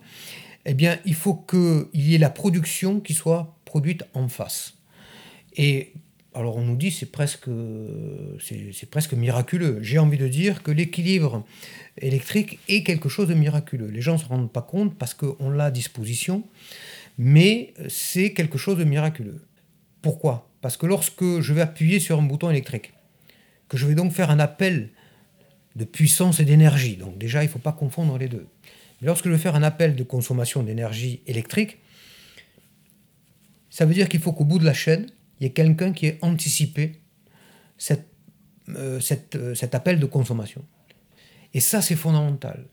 eh 0.65 0.73
bien, 0.73 0.97
il 1.05 1.13
faut 1.13 1.33
qu'il 1.33 1.87
y 1.93 2.15
ait 2.15 2.19
la 2.19 2.29
production 2.29 3.01
qui 3.01 3.13
soit 3.13 3.57
produite 3.65 4.03
en 4.13 4.29
face. 4.29 4.75
Et 5.57 5.93
alors 6.35 6.57
on 6.57 6.61
nous 6.63 6.75
dit 6.75 6.91
c'est 6.91 7.11
presque 7.11 7.49
c'est 8.39 8.89
presque 8.89 9.13
miraculeux. 9.13 9.79
J'ai 9.81 9.99
envie 9.99 10.17
de 10.17 10.27
dire 10.27 10.63
que 10.63 10.71
l'équilibre 10.71 11.45
électrique 11.97 12.59
est 12.67 12.83
quelque 12.83 13.09
chose 13.09 13.27
de 13.27 13.33
miraculeux. 13.33 13.87
Les 13.87 14.01
gens 14.01 14.13
ne 14.13 14.17
se 14.17 14.25
rendent 14.25 14.51
pas 14.51 14.61
compte 14.61 14.97
parce 14.97 15.13
qu'on 15.13 15.49
l'a 15.49 15.65
à 15.65 15.71
disposition, 15.71 16.43
mais 17.17 17.73
c'est 17.87 18.33
quelque 18.33 18.57
chose 18.57 18.77
de 18.77 18.83
miraculeux. 18.83 19.41
Pourquoi? 20.01 20.49
Parce 20.61 20.77
que 20.77 20.85
lorsque 20.85 21.39
je 21.39 21.53
vais 21.53 21.61
appuyer 21.61 21.99
sur 21.99 22.19
un 22.19 22.23
bouton 22.23 22.49
électrique, 22.49 22.93
que 23.69 23.77
je 23.77 23.85
vais 23.85 23.95
donc 23.95 24.11
faire 24.11 24.31
un 24.31 24.39
appel 24.39 24.89
de 25.75 25.85
puissance 25.85 26.39
et 26.39 26.45
d'énergie, 26.45 26.97
donc 26.97 27.17
déjà 27.17 27.43
il 27.43 27.47
ne 27.47 27.51
faut 27.51 27.59
pas 27.59 27.71
confondre 27.71 28.17
les 28.17 28.27
deux. 28.27 28.47
Mais 29.01 29.07
lorsque 29.07 29.25
je 29.25 29.31
vais 29.31 29.37
faire 29.37 29.55
un 29.55 29.63
appel 29.63 29.95
de 29.95 30.03
consommation 30.03 30.63
d'énergie 30.63 31.21
électrique, 31.27 31.79
ça 33.69 33.85
veut 33.85 33.93
dire 33.93 34.07
qu'il 34.07 34.19
faut 34.19 34.33
qu'au 34.33 34.45
bout 34.45 34.59
de 34.59 34.65
la 34.65 34.73
chaîne, 34.73 35.07
il 35.43 35.47
y 35.47 35.49
ait 35.49 35.53
quelqu'un 35.53 35.91
qui 35.91 36.05
ait 36.05 36.19
anticipé 36.21 37.01
euh, 37.91 39.01
euh, 39.35 39.55
cet 39.55 39.75
appel 39.75 39.99
de 39.99 40.05
consommation. 40.05 40.63
Et 41.53 41.59
ça, 41.59 41.81
c'est 41.81 41.97
fondamental. 41.97 42.65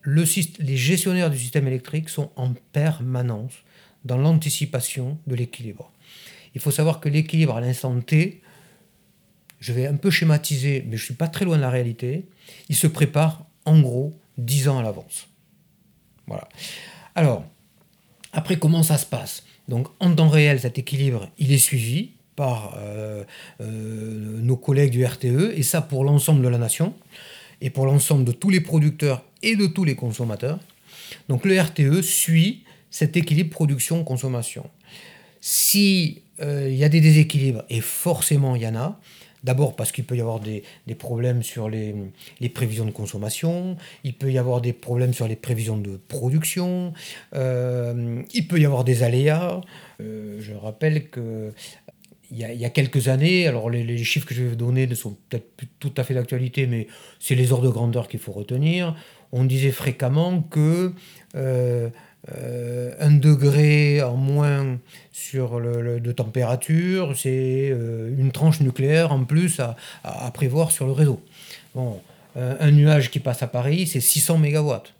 Le, 0.00 0.22
les 0.60 0.76
gestionnaires 0.76 1.28
du 1.28 1.36
système 1.36 1.66
électrique 1.66 2.08
sont 2.08 2.30
en 2.36 2.54
permanence 2.70 3.54
dans 4.04 4.16
l'anticipation 4.16 5.18
de 5.26 5.34
l'équilibre. 5.34 5.90
Il 6.54 6.60
faut 6.60 6.70
savoir 6.70 7.00
que 7.00 7.08
l'équilibre 7.08 7.56
à 7.56 7.60
l'instant 7.60 8.00
T, 8.00 8.42
je 9.58 9.72
vais 9.72 9.88
un 9.88 9.96
peu 9.96 10.12
schématiser, 10.12 10.84
mais 10.86 10.96
je 10.96 11.02
ne 11.02 11.06
suis 11.06 11.14
pas 11.14 11.26
très 11.26 11.44
loin 11.44 11.56
de 11.56 11.62
la 11.62 11.70
réalité, 11.70 12.28
il 12.68 12.76
se 12.76 12.86
prépare 12.86 13.44
en 13.64 13.80
gros 13.80 14.16
10 14.38 14.68
ans 14.68 14.78
à 14.78 14.84
l'avance. 14.84 15.26
Voilà. 16.28 16.48
Alors, 17.16 17.44
Après, 18.32 18.56
comment 18.56 18.84
ça 18.84 18.98
se 18.98 19.06
passe? 19.06 19.42
Donc, 19.68 19.88
en 20.00 20.14
temps 20.14 20.28
réel, 20.28 20.60
cet 20.60 20.78
équilibre, 20.78 21.28
il 21.38 21.52
est 21.52 21.58
suivi 21.58 22.10
par 22.36 22.74
euh, 22.78 23.24
euh, 23.60 24.40
nos 24.42 24.56
collègues 24.56 24.90
du 24.90 25.04
RTE, 25.04 25.52
et 25.54 25.62
ça 25.62 25.80
pour 25.80 26.04
l'ensemble 26.04 26.42
de 26.42 26.48
la 26.48 26.58
nation, 26.58 26.94
et 27.60 27.70
pour 27.70 27.86
l'ensemble 27.86 28.24
de 28.24 28.32
tous 28.32 28.50
les 28.50 28.60
producteurs 28.60 29.24
et 29.42 29.56
de 29.56 29.66
tous 29.66 29.84
les 29.84 29.94
consommateurs. 29.94 30.58
Donc, 31.28 31.44
le 31.44 31.58
RTE 31.60 32.02
suit 32.02 32.64
cet 32.90 33.16
équilibre 33.16 33.50
production-consommation. 33.50 34.68
S'il 35.40 36.20
euh, 36.40 36.70
y 36.70 36.84
a 36.84 36.88
des 36.88 37.00
déséquilibres, 37.00 37.64
et 37.70 37.80
forcément 37.80 38.56
il 38.56 38.62
y 38.62 38.66
en 38.66 38.76
a, 38.76 39.00
D'abord 39.44 39.76
parce 39.76 39.92
qu'il 39.92 40.04
peut 40.04 40.16
y 40.16 40.22
avoir 40.22 40.40
des, 40.40 40.62
problèmes 40.98 41.42
sur 41.42 41.68
les, 41.68 41.94
prévisions 42.54 42.86
de 42.86 42.90
consommation, 42.90 43.76
il 44.02 44.14
peut 44.14 44.32
y 44.32 44.38
avoir 44.38 44.62
des 44.62 44.72
problèmes 44.72 45.12
sur 45.12 45.28
les 45.28 45.36
prévisions 45.36 45.76
de 45.76 45.98
production, 46.08 46.94
euh, 47.34 48.22
il 48.32 48.48
peut 48.48 48.58
y 48.58 48.64
avoir 48.64 48.84
des 48.84 49.02
aléas. 49.02 49.60
Euh, 50.00 50.38
je 50.40 50.54
rappelle 50.54 51.10
que 51.10 51.52
il 52.30 52.38
y, 52.38 52.64
a, 52.64 52.70
quelques 52.70 53.08
années, 53.08 53.46
alors 53.46 53.70
les, 53.70 54.02
chiffres 54.02 54.26
que 54.26 54.34
je 54.34 54.42
vais 54.42 54.48
vous 54.48 54.56
donner 54.56 54.86
ne 54.86 54.94
sont 54.94 55.16
peut-être 55.28 55.56
plus 55.56 55.68
tout 55.78 55.92
à 55.98 56.04
fait 56.04 56.14
d'actualité, 56.14 56.66
mais 56.66 56.88
c'est 57.20 57.34
les 57.34 57.52
ordres 57.52 57.66
de 57.66 57.70
grandeur 57.70 58.08
qu'il 58.08 58.18
faut 58.18 58.32
retenir. 58.32 58.96
On 59.30 59.44
disait 59.44 59.70
fréquemment 59.70 60.40
que 60.40 60.94
euh, 61.36 61.90
euh, 62.32 62.92
un 63.00 63.10
degré 63.10 64.02
en 64.02 64.16
moins 64.16 64.78
sur 65.12 65.60
le, 65.60 66.00
de 66.00 66.12
température, 66.12 67.16
c'est 67.16 67.70
euh, 67.70 68.14
une 68.16 68.32
tranche 68.32 68.60
nucléaire 68.60 69.12
en 69.12 69.24
plus 69.24 69.60
à, 69.60 70.30
prévoir 70.32 70.70
sur 70.70 70.86
le 70.86 70.92
réseau. 70.92 71.20
Bon, 71.74 72.00
euh, 72.36 72.56
un 72.60 72.70
nuage 72.70 73.10
qui 73.10 73.20
passe 73.20 73.42
à 73.42 73.46
Paris, 73.46 73.86
c'est 73.86 74.00
600 74.00 74.38
mégawatts. 74.38 74.94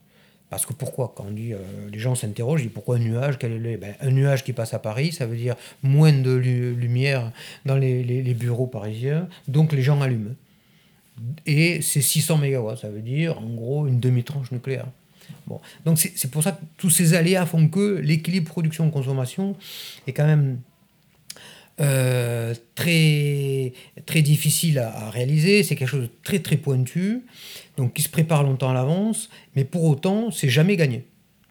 Parce 0.51 0.67
que 0.67 0.73
pourquoi 0.73 1.13
Quand 1.17 1.25
on 1.29 1.33
dit, 1.33 1.53
les 1.91 1.99
gens 1.99 2.15
s'interrogent, 2.15 2.61
ils 2.61 2.65
disent 2.65 2.75
pourquoi 2.75 2.97
un 2.97 3.01
nuage 3.01 3.39
quel 3.39 3.67
est 3.67 3.77
ben, 3.77 3.95
Un 4.01 4.11
nuage 4.11 4.45
qui 4.45 4.53
passe 4.53 4.73
à 4.73 4.79
Paris, 4.79 5.11
ça 5.11 5.27
veut 5.27 5.37
dire 5.37 5.57
moins 5.83 6.13
de 6.13 6.31
lumière 6.31 7.33
dans 7.65 7.75
les, 7.75 8.05
les, 8.05 8.35
bureaux 8.35 8.69
parisiens, 8.69 9.27
donc 9.49 9.73
les 9.73 9.83
gens 9.83 10.01
allument. 10.01 10.35
Et 11.45 11.81
c'est 11.83 12.03
600 12.03 12.39
mégawatts, 12.39 12.79
ça 12.79 12.89
veut 12.89 13.01
dire 13.01 13.39
en 13.39 13.49
gros 13.49 13.89
une 13.89 13.99
demi-tranche 13.99 14.53
nucléaire. 14.53 14.87
Bon. 15.47 15.61
Donc 15.85 15.99
c'est 15.99 16.31
pour 16.31 16.43
ça 16.43 16.53
que 16.53 16.63
tous 16.77 16.91
ces 16.91 17.15
aléas 17.15 17.47
font 17.47 17.69
que 17.69 18.01
l'équilibre 18.03 18.49
production-consommation 18.49 19.57
est 20.07 20.13
quand 20.13 20.27
même 20.27 20.59
euh, 21.81 22.55
très, 22.77 23.73
très 24.07 24.23
difficile 24.23 24.79
à, 24.79 25.11
réaliser. 25.11 25.63
C'est 25.65 25.75
quelque 25.75 25.89
chose 25.89 26.03
de 26.03 26.11
très 26.23 26.39
très 26.39 26.57
pointu, 26.57 27.23
donc 27.77 27.95
qui 27.95 28.03
se 28.03 28.09
prépare 28.09 28.45
longtemps 28.45 28.71
à 28.71 28.75
l'avance, 28.75 29.29
mais 29.57 29.65
pour 29.65 29.85
autant, 29.85 30.31
c'est 30.31 30.49
jamais 30.49 30.77
gagné. 30.77 31.05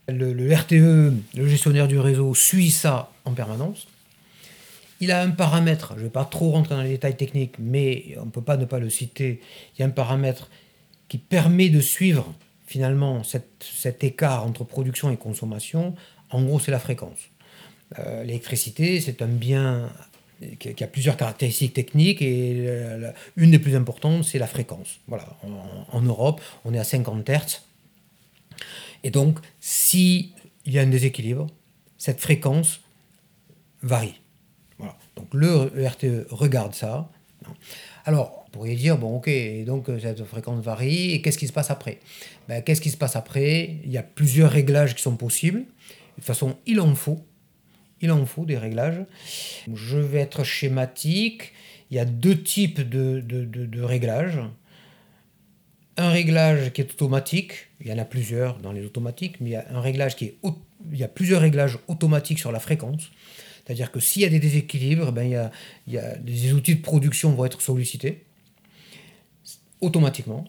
Le, 0.08 0.34
le, 0.34 0.54
RTE, 0.54 1.14
le 1.36 1.48
gestionnaire 1.48 1.88
du 1.88 1.98
réseau, 1.98 2.34
suit 2.34 2.72
ça 2.72 3.12
en 3.26 3.32
permanence. 3.32 3.88
Il 5.02 5.12
a 5.12 5.22
un 5.22 5.32
paramètre, 5.32 5.94
je 5.96 6.00
ne 6.00 6.06
vais 6.06 6.10
pas 6.10 6.26
trop 6.26 6.52
rentrer 6.52 6.76
dans 6.76 6.82
les 6.82 6.90
détails 6.90 7.18
techniques, 7.18 7.56
mais 7.60 8.16
on 8.22 8.26
ne 8.26 8.32
peut 8.32 8.42
pas 8.42 8.56
ne 8.56 8.66
pas 8.66 8.80
le 8.80 8.90
citer. 8.90 9.42
Il 9.76 9.82
y 9.82 9.84
a 9.84 9.88
un 9.88 9.92
paramètre 9.92 10.50
qui 11.10 11.18
permet 11.18 11.70
de 11.70 11.82
suivre 11.82 12.34
finalement, 12.74 13.22
cet 13.24 14.04
écart 14.04 14.44
entre 14.44 14.64
production 14.64 15.12
et 15.12 15.18
consommation, 15.18 15.94
en 16.32 16.42
gros, 16.42 16.60
c'est 16.60 16.72
la 16.72 16.80
fréquence. 16.80 17.20
Euh, 18.00 18.24
l'électricité, 18.24 19.00
c'est 19.00 19.22
un 19.22 19.28
bien 19.28 19.92
qui 20.58 20.84
a 20.84 20.88
plusieurs 20.88 21.16
caractéristiques 21.16 21.76
techniques 21.76 22.22
et 22.24 22.68
une 23.38 23.52
des 23.52 23.60
plus 23.60 23.76
importantes, 23.76 24.24
c'est 24.26 24.40
la 24.40 24.48
fréquence. 24.48 25.00
Voilà, 25.08 25.28
en, 25.92 26.02
Europe, 26.02 26.42
on 26.66 26.74
est 26.74 26.80
à 26.80 26.84
50 26.84 27.30
Hz. 27.30 27.62
Et 29.04 29.12
donc, 29.12 29.38
s'il 29.60 30.32
y 30.66 30.80
a 30.80 30.82
un 30.82 30.88
déséquilibre, 30.88 31.46
cette 32.00 32.20
fréquence 32.20 32.82
varie. 33.84 34.20
Voilà. 34.80 34.98
Donc 35.16 35.28
le 35.34 35.72
RTE 35.88 36.26
regarde 36.32 36.74
ça. 36.74 37.10
Alors, 38.04 38.43
pourriez 38.54 38.76
dire, 38.76 38.98
bon 38.98 39.18
ok, 39.18 39.30
donc 39.66 39.90
euh, 39.90 40.00
cette 40.00 40.24
fréquence 40.24 40.64
varie, 40.64 41.12
et 41.12 41.22
qu'est-ce 41.22 41.38
qui 41.38 41.48
se 41.48 41.54
passe 41.54 41.72
après? 41.72 42.00
Ben, 42.48 42.62
Qu'est-ce 42.62 42.82
qui 42.82 42.92
se 42.92 42.98
passe 42.98 43.16
après? 43.16 43.78
Il 43.84 43.92
y 43.92 43.98
a 43.98 44.04
plusieurs 44.04 44.52
réglages 44.52 44.96
qui 44.96 45.02
sont 45.02 45.18
possibles. 45.18 45.60
De 45.60 46.16
toute 46.16 46.26
façon, 46.26 46.58
il 46.66 46.80
en 46.80 46.94
faut. 46.96 47.26
Il 48.00 48.12
en 48.12 48.26
faut 48.26 48.46
des 48.46 48.58
réglages. 48.58 49.02
Je 49.74 49.98
vais 49.98 50.20
être 50.20 50.44
schématique. 50.44 51.52
Il 51.90 51.98
y 51.98 52.00
a 52.00 52.06
deux 52.06 52.42
types 52.42 52.88
de, 52.88 53.22
de, 53.22 53.82
réglages. 53.82 54.40
Un 55.98 56.10
réglage 56.10 56.74
qui 56.74 56.82
est 56.82 56.92
automatique, 56.92 57.70
il 57.82 57.88
y 57.88 57.94
en 57.94 58.00
a 58.00 58.06
plusieurs 58.06 58.58
dans 58.58 58.72
les 58.72 58.84
automatiques, 58.84 59.40
mais 59.40 59.50
il 59.50 59.54
y 59.54 59.56
a 59.56 59.66
un 59.70 59.80
réglage 59.80 60.16
qui 60.16 60.26
est 60.26 60.38
il 60.92 60.98
y 60.98 61.04
a 61.04 61.08
plusieurs 61.08 61.42
réglages 61.42 61.78
automatiques 61.88 62.40
sur 62.40 62.52
la 62.52 62.60
fréquence. 62.60 63.10
C'est-à-dire 63.64 63.92
que 63.92 64.00
s'il 64.00 64.24
y 64.24 64.26
a 64.26 64.30
des 64.30 64.40
déséquilibres, 64.40 65.12
ben, 65.12 65.24
il, 65.24 65.32
y 65.32 65.36
a, 65.36 65.52
il 65.88 65.94
y 65.94 65.98
a, 65.98 66.18
des 66.18 66.52
outils 66.54 66.76
de 66.76 66.82
production 66.82 67.32
vont 67.32 67.46
être 67.46 67.62
sollicités 67.62 68.26
automatiquement. 69.84 70.46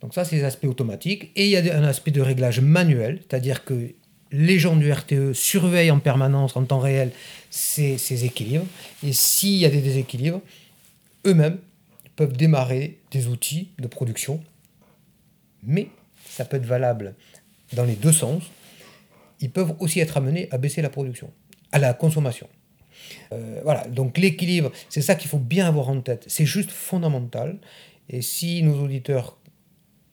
Donc 0.00 0.14
ça, 0.14 0.24
c'est 0.24 0.36
les 0.36 0.44
aspects 0.44 0.66
automatiques. 0.66 1.30
Et 1.36 1.44
il 1.46 1.50
y 1.50 1.56
a 1.56 1.78
un 1.78 1.84
aspect 1.84 2.10
de 2.10 2.20
réglage 2.20 2.60
manuel, 2.60 3.20
c'est-à-dire 3.22 3.64
que 3.64 3.90
les 4.32 4.58
gens 4.58 4.76
du 4.76 4.90
RTE 4.90 5.32
surveillent 5.32 5.90
en 5.90 6.00
permanence, 6.00 6.56
en 6.56 6.64
temps 6.64 6.80
réel, 6.80 7.10
ces, 7.50 8.24
équilibres. 8.24 8.66
Et 9.02 9.12
s'il 9.12 9.56
y 9.56 9.64
a 9.64 9.70
des 9.70 9.80
déséquilibres, 9.80 10.40
eux-mêmes 11.26 11.58
peuvent 12.16 12.36
démarrer 12.36 12.98
des 13.10 13.28
outils 13.28 13.68
de 13.78 13.86
production. 13.86 14.42
Mais 15.62 15.88
ça 16.28 16.44
peut 16.44 16.56
être 16.56 16.66
valable 16.66 17.14
dans 17.72 17.84
les 17.84 17.94
deux 17.94 18.12
sens. 18.12 18.42
Ils 19.40 19.50
peuvent 19.50 19.74
aussi 19.78 20.00
être 20.00 20.16
amenés 20.16 20.48
à 20.50 20.58
baisser 20.58 20.82
la 20.82 20.90
production 20.90 21.30
à 21.74 21.78
la 21.80 21.92
consommation. 21.92 22.48
Euh, 23.32 23.60
voilà, 23.64 23.86
donc 23.88 24.16
l'équilibre, 24.16 24.70
c'est 24.88 25.02
ça 25.02 25.16
qu'il 25.16 25.28
faut 25.28 25.38
bien 25.38 25.66
avoir 25.66 25.88
en 25.88 26.00
tête. 26.00 26.24
C'est 26.28 26.46
juste 26.46 26.70
fondamental. 26.70 27.58
Et 28.08 28.22
si 28.22 28.62
nos 28.62 28.82
auditeurs 28.82 29.38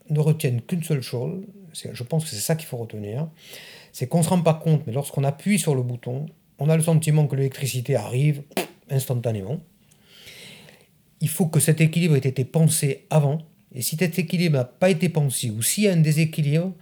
ne 0.09 0.19
retiennent 0.19 0.61
qu'une 0.61 0.83
seule 0.83 1.01
chose, 1.01 1.43
je 1.73 2.03
pense 2.03 2.25
que 2.25 2.29
c'est 2.29 2.37
ça 2.37 2.55
qu'il 2.55 2.67
faut 2.67 2.77
retenir, 2.77 3.29
c'est 3.91 4.07
qu'on 4.07 4.19
ne 4.19 4.23
se 4.23 4.29
rend 4.29 4.41
pas 4.41 4.53
compte, 4.53 4.85
mais 4.87 4.93
lorsqu'on 4.93 5.23
appuie 5.23 5.59
sur 5.59 5.75
le 5.75 5.83
bouton, 5.83 6.25
on 6.59 6.69
a 6.69 6.77
le 6.77 6.83
sentiment 6.83 7.27
que 7.27 7.35
l'électricité 7.35 7.95
arrive 7.95 8.43
instantanément. 8.89 9.59
Il 11.21 11.29
faut 11.29 11.47
que 11.47 11.59
cet 11.59 11.81
équilibre 11.81 12.15
ait 12.15 12.19
été 12.19 12.45
pensé 12.45 13.05
avant. 13.09 13.41
Et 13.73 13.81
si 13.81 13.95
cet 13.95 14.19
équilibre 14.19 14.57
n'a 14.57 14.65
pas 14.65 14.89
été 14.89 15.09
pensé, 15.09 15.49
ou 15.49 15.61
s'il 15.61 15.85
y 15.85 15.87
a 15.87 15.93
un 15.93 15.97
déséquilibre, 15.97 16.73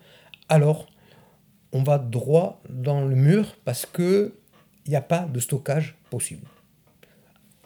alors 0.47 0.87
on 1.71 1.83
va 1.83 1.99
droit 1.99 2.61
dans 2.69 3.01
le 3.05 3.15
mur 3.15 3.55
parce 3.63 3.85
que 3.85 4.33
il 4.85 4.89
n'y 4.89 4.95
a 4.95 5.01
pas 5.01 5.27
de 5.31 5.39
stockage 5.39 5.95
possible. 6.09 6.47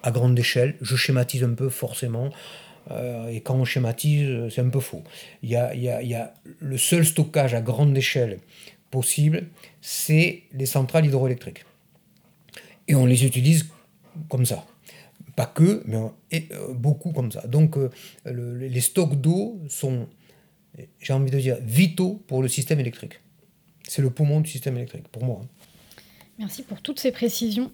À 0.02 0.12
grande 0.12 0.38
échelle, 0.38 0.76
je 0.82 0.98
schématise 0.98 1.44
un 1.44 1.54
peu 1.54 1.70
forcément, 1.70 2.30
euh, 2.92 3.28
et 3.28 3.42
quand 3.42 3.56
on 3.56 3.66
schématise, 3.66 4.50
c'est 4.50 4.62
un 4.62 4.70
peu 4.70 4.80
faux. 4.80 5.04
Il 5.42 5.50
y 5.50 5.56
a, 5.56 5.74
y, 5.76 5.90
a, 5.90 6.02
y 6.02 6.16
a, 6.16 6.34
le 6.60 6.78
seul 6.78 7.06
stockage 7.06 7.54
à 7.54 7.62
grande 7.62 7.98
échelle 7.98 8.40
possible, 8.92 9.48
c'est 9.82 10.44
les 10.52 10.66
centrales 10.66 11.06
hydroélectriques. 11.06 11.66
Et 12.88 12.96
on 12.96 13.06
les 13.06 13.26
utilise 13.26 13.70
comme 14.30 14.46
ça. 14.46 14.66
Pas 15.36 15.48
que, 15.48 15.84
mais 15.86 15.98
euh, 16.52 16.74
beaucoup 16.74 17.12
comme 17.12 17.32
ça. 17.32 17.48
Donc 17.48 17.78
euh, 17.78 17.90
les 18.26 18.82
stocks 18.82 19.20
d'eau 19.20 19.60
sont, 19.68 20.08
j'ai 21.00 21.14
envie 21.14 21.32
de 21.32 21.40
dire, 21.40 21.58
vitaux 21.62 22.22
pour 22.28 22.42
le 22.44 22.48
système 22.48 22.80
électrique. 22.80 23.20
C'est 23.88 24.02
le 24.02 24.12
poumon 24.12 24.42
du 24.42 24.50
système 24.50 24.78
électrique, 24.78 25.08
pour 25.08 25.24
moi. 25.24 25.42
Hein. 25.44 25.48
Merci 26.38 26.64
pour 26.64 26.82
toutes 26.82 27.00
ces 27.00 27.12
précisions. 27.12 27.72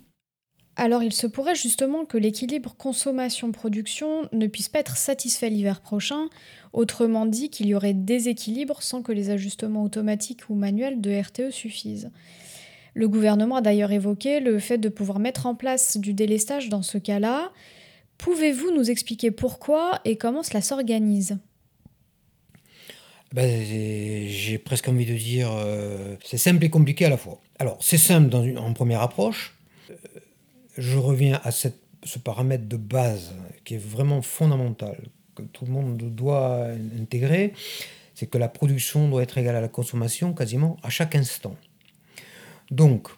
Alors 0.79 1.03
il 1.03 1.11
se 1.11 1.27
pourrait 1.27 1.55
justement 1.55 2.05
que 2.05 2.17
l'équilibre 2.17 2.73
consommation-production 2.73 4.29
ne 4.31 4.47
puisse 4.47 4.69
pas 4.69 4.79
être 4.79 4.95
satisfait 4.95 5.49
l'hiver 5.49 5.81
prochain, 5.81 6.29
autrement 6.71 7.25
dit 7.25 7.49
qu'il 7.49 7.67
y 7.67 7.75
aurait 7.75 7.93
déséquilibre 7.93 8.81
sans 8.81 9.01
que 9.01 9.11
les 9.11 9.29
ajustements 9.29 9.83
automatiques 9.83 10.49
ou 10.49 10.55
manuels 10.55 11.01
de 11.01 11.11
RTE 11.11 11.51
suffisent. 11.51 12.11
Le 12.93 13.09
gouvernement 13.09 13.57
a 13.57 13.61
d'ailleurs 13.61 13.91
évoqué 13.91 14.39
le 14.39 14.57
fait 14.57 14.77
de 14.77 14.87
pouvoir 14.87 15.19
mettre 15.19 15.47
en 15.47 15.53
place 15.53 15.97
du 15.97 16.13
délestage 16.13 16.69
dans 16.69 16.81
ce 16.81 16.97
cas-là. 16.97 17.51
Pouvez-vous 18.17 18.71
nous 18.71 18.89
expliquer 18.89 19.31
pourquoi 19.31 19.99
et 20.05 20.15
comment 20.15 20.43
cela 20.43 20.61
s'organise? 20.61 21.39
Ben, 23.33 23.65
J'ai 23.65 24.57
presque 24.57 24.87
envie 24.87 25.05
de 25.05 25.15
dire, 25.15 25.51
euh, 25.51 26.15
c'est 26.23 26.37
simple 26.37 26.63
et 26.63 26.69
compliqué 26.69 27.03
à 27.03 27.09
la 27.09 27.17
fois. 27.17 27.41
Alors, 27.59 27.77
c'est 27.81 27.97
simple 27.97 28.33
en 28.33 28.71
première 28.71 29.01
approche. 29.01 29.58
Je 30.77 30.97
reviens 30.97 31.39
à 31.43 31.51
ce 31.51 31.69
paramètre 32.23 32.67
de 32.67 32.77
base 32.77 33.33
qui 33.65 33.75
est 33.75 33.83
vraiment 33.83 34.21
fondamental, 34.21 35.09
que 35.35 35.43
tout 35.43 35.65
le 35.65 35.71
monde 35.71 35.97
doit 35.97 36.67
intégrer, 36.99 37.53
c'est 38.15 38.27
que 38.27 38.37
la 38.37 38.49
production 38.49 39.09
doit 39.09 39.23
être 39.23 39.37
égale 39.37 39.55
à 39.55 39.61
la 39.61 39.67
consommation 39.67 40.33
quasiment 40.33 40.77
à 40.83 40.89
chaque 40.89 41.15
instant. 41.15 41.55
Donc, 42.71 43.09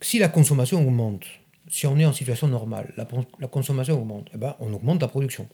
si 0.00 0.18
la 0.18 0.28
consommation 0.28 0.80
augmente, 0.80 1.24
si 1.68 1.86
on 1.86 1.98
est 1.98 2.04
en 2.04 2.12
situation 2.12 2.48
normale, 2.48 2.92
la, 2.96 3.06
la 3.38 3.46
consommation 3.48 4.00
augmente, 4.00 4.28
eh 4.34 4.38
ben, 4.38 4.56
on 4.60 4.72
augmente 4.72 5.00
la 5.00 5.08
production 5.08 5.48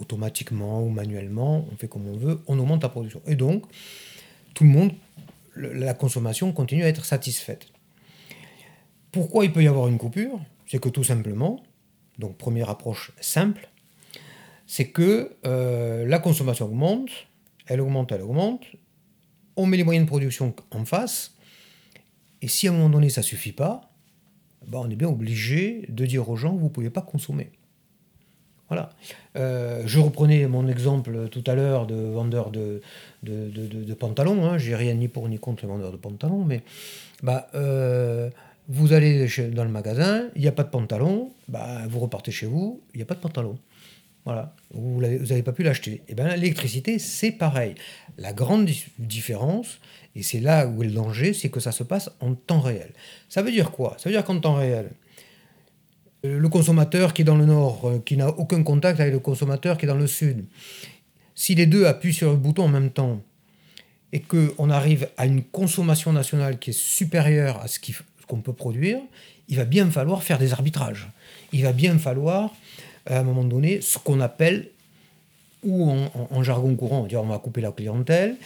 automatiquement 0.00 0.82
ou 0.82 0.88
manuellement, 0.88 1.66
on 1.70 1.76
fait 1.76 1.88
comme 1.88 2.06
on 2.06 2.16
veut, 2.16 2.40
on 2.46 2.58
augmente 2.58 2.82
la 2.82 2.88
production. 2.88 3.20
Et 3.26 3.34
donc, 3.34 3.64
tout 4.54 4.64
le 4.64 4.70
monde, 4.70 4.92
la 5.56 5.94
consommation 5.94 6.52
continue 6.52 6.84
à 6.84 6.88
être 6.88 7.04
satisfaite. 7.04 7.66
Pourquoi 9.12 9.44
il 9.44 9.52
peut 9.52 9.62
y 9.62 9.68
avoir 9.68 9.88
une 9.88 9.98
coupure? 9.98 10.40
C'est 10.66 10.78
que 10.78 10.88
tout 10.88 11.04
simplement, 11.04 11.62
donc 12.18 12.36
première 12.36 12.68
approche 12.68 13.12
simple, 13.20 13.68
c'est 14.66 14.88
que 14.88 15.32
euh, 15.46 16.06
la 16.06 16.18
consommation 16.18 16.66
augmente, 16.66 17.10
elle 17.66 17.80
augmente, 17.80 18.12
elle 18.12 18.22
augmente, 18.22 18.64
on 19.56 19.66
met 19.66 19.76
les 19.76 19.84
moyens 19.84 20.04
de 20.04 20.08
production 20.08 20.54
en 20.70 20.84
face, 20.84 21.34
et 22.42 22.48
si 22.48 22.68
à 22.68 22.70
un 22.70 22.74
moment 22.74 22.90
donné 22.90 23.08
ça 23.08 23.22
ne 23.22 23.26
suffit 23.26 23.52
pas, 23.52 23.90
ben 24.66 24.78
on 24.78 24.90
est 24.90 24.96
bien 24.96 25.08
obligé 25.08 25.86
de 25.88 26.04
dire 26.04 26.28
aux 26.28 26.36
gens, 26.36 26.54
vous 26.54 26.64
ne 26.64 26.70
pouvez 26.70 26.90
pas 26.90 27.00
consommer. 27.00 27.50
Voilà. 28.68 28.90
Euh, 29.36 29.82
je 29.86 29.98
reprenais 29.98 30.46
mon 30.46 30.68
exemple 30.68 31.28
tout 31.30 31.42
à 31.46 31.54
l'heure 31.54 31.86
de 31.86 31.94
vendeur 31.94 32.50
de, 32.50 32.82
de, 33.22 33.94
pantalons. 33.94 34.44
Hein. 34.44 34.58
J'ai 34.58 34.76
rien 34.76 34.92
ni 34.92 35.08
pour 35.08 35.26
ni 35.28 35.38
contre 35.38 35.64
les 35.64 35.68
vendeurs 35.68 35.90
de 35.90 35.96
pantalons, 35.96 36.44
mais 36.44 36.62
bah, 37.22 37.48
euh, 37.54 38.28
vous 38.68 38.92
allez 38.92 39.26
dans 39.52 39.64
le 39.64 39.70
magasin, 39.70 40.28
il 40.36 40.42
n'y 40.42 40.48
a 40.48 40.52
pas 40.52 40.62
de 40.62 40.68
pantalon, 40.68 41.32
bah, 41.48 41.86
vous 41.88 42.00
repartez 42.00 42.30
chez 42.30 42.46
vous, 42.46 42.82
il 42.92 42.98
n'y 42.98 43.02
a 43.02 43.06
pas 43.06 43.14
de 43.14 43.20
pantalon. 43.20 43.58
Voilà, 44.24 44.54
vous 44.72 45.00
n'avez 45.00 45.42
pas 45.42 45.52
pu 45.52 45.62
l'acheter. 45.62 45.92
Et 45.92 46.02
eh 46.08 46.14
bien 46.14 46.28
l'électricité, 46.36 46.98
c'est 46.98 47.32
pareil. 47.32 47.74
La 48.18 48.34
grande 48.34 48.68
différence, 48.98 49.80
et 50.14 50.22
c'est 50.22 50.40
là 50.40 50.66
où 50.66 50.82
est 50.82 50.86
le 50.86 50.92
danger, 50.92 51.32
c'est 51.32 51.48
que 51.48 51.60
ça 51.60 51.72
se 51.72 51.82
passe 51.82 52.10
en 52.20 52.34
temps 52.34 52.60
réel. 52.60 52.90
Ça 53.30 53.40
veut 53.40 53.50
dire 53.50 53.70
quoi? 53.70 53.96
Ça 53.96 54.10
veut 54.10 54.14
dire 54.14 54.24
qu'en 54.24 54.38
temps 54.38 54.56
réel, 54.56 54.90
euh, 56.26 56.38
le 56.38 56.48
consommateur 56.50 57.14
qui 57.14 57.22
est 57.22 57.24
dans 57.24 57.36
le 57.36 57.46
nord, 57.46 57.88
euh, 57.88 58.02
qui 58.04 58.18
n'a 58.18 58.28
aucun 58.28 58.62
contact 58.62 59.00
avec 59.00 59.14
le 59.14 59.20
consommateur 59.20 59.78
qui 59.78 59.86
est 59.86 59.88
dans 59.88 59.94
le 59.94 60.06
sud, 60.06 60.44
si 61.34 61.54
les 61.54 61.66
deux 61.66 61.86
appuient 61.86 62.12
sur 62.12 62.30
le 62.30 62.36
bouton 62.36 62.64
en 62.64 62.68
même 62.68 62.90
temps 62.90 63.22
et 64.12 64.20
qu'on 64.20 64.68
arrive 64.70 65.08
à 65.16 65.26
une 65.26 65.42
consommation 65.42 66.12
nationale 66.12 66.58
qui 66.58 66.70
est 66.70 66.78
supérieure 66.78 67.60
à 67.62 67.68
ce 67.68 67.78
qu'on 68.28 68.40
peut 68.40 68.52
produire, 68.52 68.98
il 69.48 69.56
va 69.56 69.64
bien 69.64 69.90
falloir 69.90 70.22
faire 70.22 70.38
des 70.38 70.52
arbitrages. 70.52 71.10
Il 71.52 71.62
va 71.62 71.72
bien 71.72 71.98
falloir, 71.98 72.54
à 73.06 73.18
un 73.18 73.22
moment 73.22 73.44
donné, 73.44 73.80
ce 73.80 73.98
qu'on 73.98 74.20
appelle, 74.20 74.70
ou 75.64 75.90
en, 75.90 76.42
jargon 76.44 76.76
courant, 76.76 77.00
on 77.00 77.02
va, 77.02 77.08
dire, 77.08 77.20
on 77.20 77.26
va 77.26 77.38
couper 77.38 77.60
la 77.60 77.72
clientèle, 77.72 78.36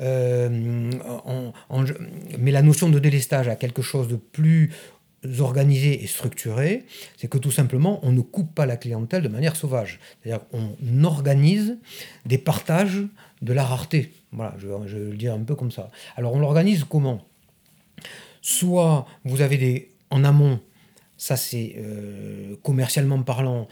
euh, 0.00 0.48
mais 2.38 2.52
la 2.52 2.62
notion 2.62 2.88
de 2.88 3.00
délestage 3.00 3.48
a 3.48 3.56
quelque 3.56 3.82
chose 3.82 4.06
de 4.06 4.14
plus 4.14 4.70
organisé 5.40 6.02
et 6.02 6.06
structuré, 6.06 6.84
c'est 7.16 7.28
que 7.28 7.38
tout 7.38 7.50
simplement, 7.50 8.00
on 8.02 8.12
ne 8.12 8.20
coupe 8.20 8.54
pas 8.54 8.66
la 8.66 8.76
clientèle 8.76 9.22
de 9.22 9.28
manière 9.28 9.56
sauvage. 9.56 10.00
C'est-à-dire 10.22 10.44
qu'on 10.48 11.04
organise 11.04 11.78
des 12.26 12.38
partages 12.38 13.02
de 13.40 13.52
la 13.52 13.64
rareté. 13.64 14.12
Voilà, 14.32 14.54
je, 14.58 14.66
vais 14.66 15.10
le 15.10 15.16
dire 15.16 15.34
un 15.34 15.40
peu 15.40 15.54
comme 15.54 15.70
ça. 15.70 15.90
Alors 16.16 16.34
on 16.34 16.38
l'organise 16.38 16.84
comment? 16.88 17.24
Soit 18.42 19.06
vous 19.24 19.40
avez 19.40 19.56
des 19.56 19.88
en 20.10 20.24
amont, 20.24 20.60
ça 21.16 21.36
c'est 21.36 21.74
euh, 21.78 22.56
commercialement 22.62 23.22
parlant, 23.22 23.66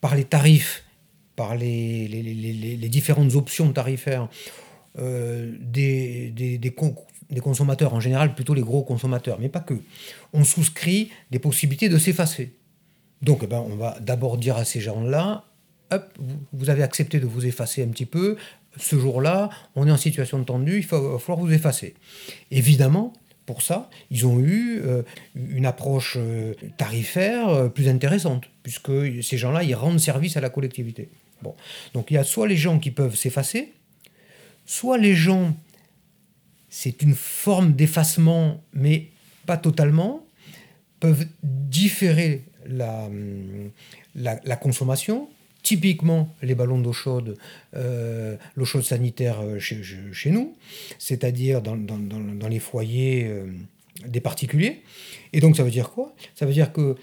par 0.00 0.14
les 0.14 0.24
tarifs, 0.24 0.84
par 1.36 1.54
les, 1.54 2.08
les, 2.08 2.88
différentes 2.88 3.34
options 3.34 3.72
tarifaires, 3.72 4.28
euh, 4.98 5.52
des, 5.60 6.74
consommateurs, 7.42 7.94
en 7.94 8.00
général 8.00 8.34
plutôt 8.34 8.52
les 8.52 8.62
gros 8.62 8.82
consommateurs, 8.82 9.38
mais 9.40 9.48
pas 9.48 9.60
que, 9.60 9.74
on 10.32 10.44
souscrit 10.44 11.10
des 11.30 11.38
possibilités 11.38 11.88
de 11.88 11.98
s'effacer. 11.98 12.52
Donc 13.22 13.40
eh 13.44 13.46
ben, 13.46 13.64
on 13.66 13.76
va 13.76 13.98
d'abord 14.00 14.36
dire 14.36 14.56
à 14.56 14.64
ces 14.64 14.80
gens-là, 14.80 15.44
vous 16.52 16.70
avez 16.70 16.82
accepté 16.82 17.20
de 17.20 17.26
vous 17.26 17.46
effacer 17.46 17.82
un 17.82 17.88
petit 17.88 18.06
peu, 18.06 18.36
ce 18.76 18.98
jour-là, 18.98 19.50
on 19.74 19.86
est 19.86 19.90
en 19.90 19.96
situation 19.96 20.42
tendue, 20.44 20.78
il 20.78 20.86
va 20.86 21.18
falloir 21.18 21.38
vous 21.38 21.52
effacer. 21.52 21.94
Évidemment, 22.50 23.12
pour 23.46 23.62
ça, 23.62 23.90
ils 24.10 24.26
ont 24.26 24.38
eu 24.38 24.80
euh, 24.82 25.02
une 25.34 25.66
approche 25.66 26.16
euh, 26.18 26.54
tarifaire 26.78 27.48
euh, 27.48 27.68
plus 27.68 27.88
intéressante, 27.88 28.44
puisque 28.62 28.92
ces 29.22 29.36
gens-là, 29.36 29.62
ils 29.62 29.74
rendent 29.74 30.00
service 30.00 30.36
à 30.36 30.40
la 30.40 30.48
collectivité. 30.48 31.10
Bon. 31.42 31.54
Donc 31.92 32.10
il 32.10 32.14
y 32.14 32.18
a 32.18 32.24
soit 32.24 32.46
les 32.46 32.56
gens 32.56 32.78
qui 32.78 32.92
peuvent 32.92 33.16
s'effacer, 33.16 33.72
soit 34.64 34.96
les 34.96 35.14
gens 35.14 35.54
c'est 36.72 37.02
une 37.02 37.14
forme 37.14 37.74
d'effacement, 37.74 38.64
mais 38.72 39.10
pas 39.44 39.58
totalement, 39.58 40.24
peuvent 41.00 41.26
différer 41.42 42.44
la, 42.64 43.10
la, 44.14 44.56
consommation. 44.56 45.28
Typiquement, 45.62 46.34
les 46.42 46.54
ballons 46.54 46.80
d'eau 46.80 46.92
chaude, 46.92 47.36
euh, 47.76 48.36
l'eau 48.56 48.64
chaude 48.64 48.82
sanitaire 48.82 49.40
euh, 49.42 49.58
chez, 49.58 50.30
nous, 50.30 50.54
c'est-à-dire 50.98 51.62
dans, 51.62 52.48
les 52.48 52.58
foyers 52.58 53.26
euh, 53.28 53.46
des 54.06 54.20
particuliers. 54.20 54.82
Et 55.32 55.40
donc, 55.40 55.56
ça 55.56 55.62
veut 55.62 55.70
dire 55.70 55.90
quoi? 55.90 56.14
Ça 56.34 56.46
veut 56.46 56.52
dire 56.52 56.72
que 56.72 56.96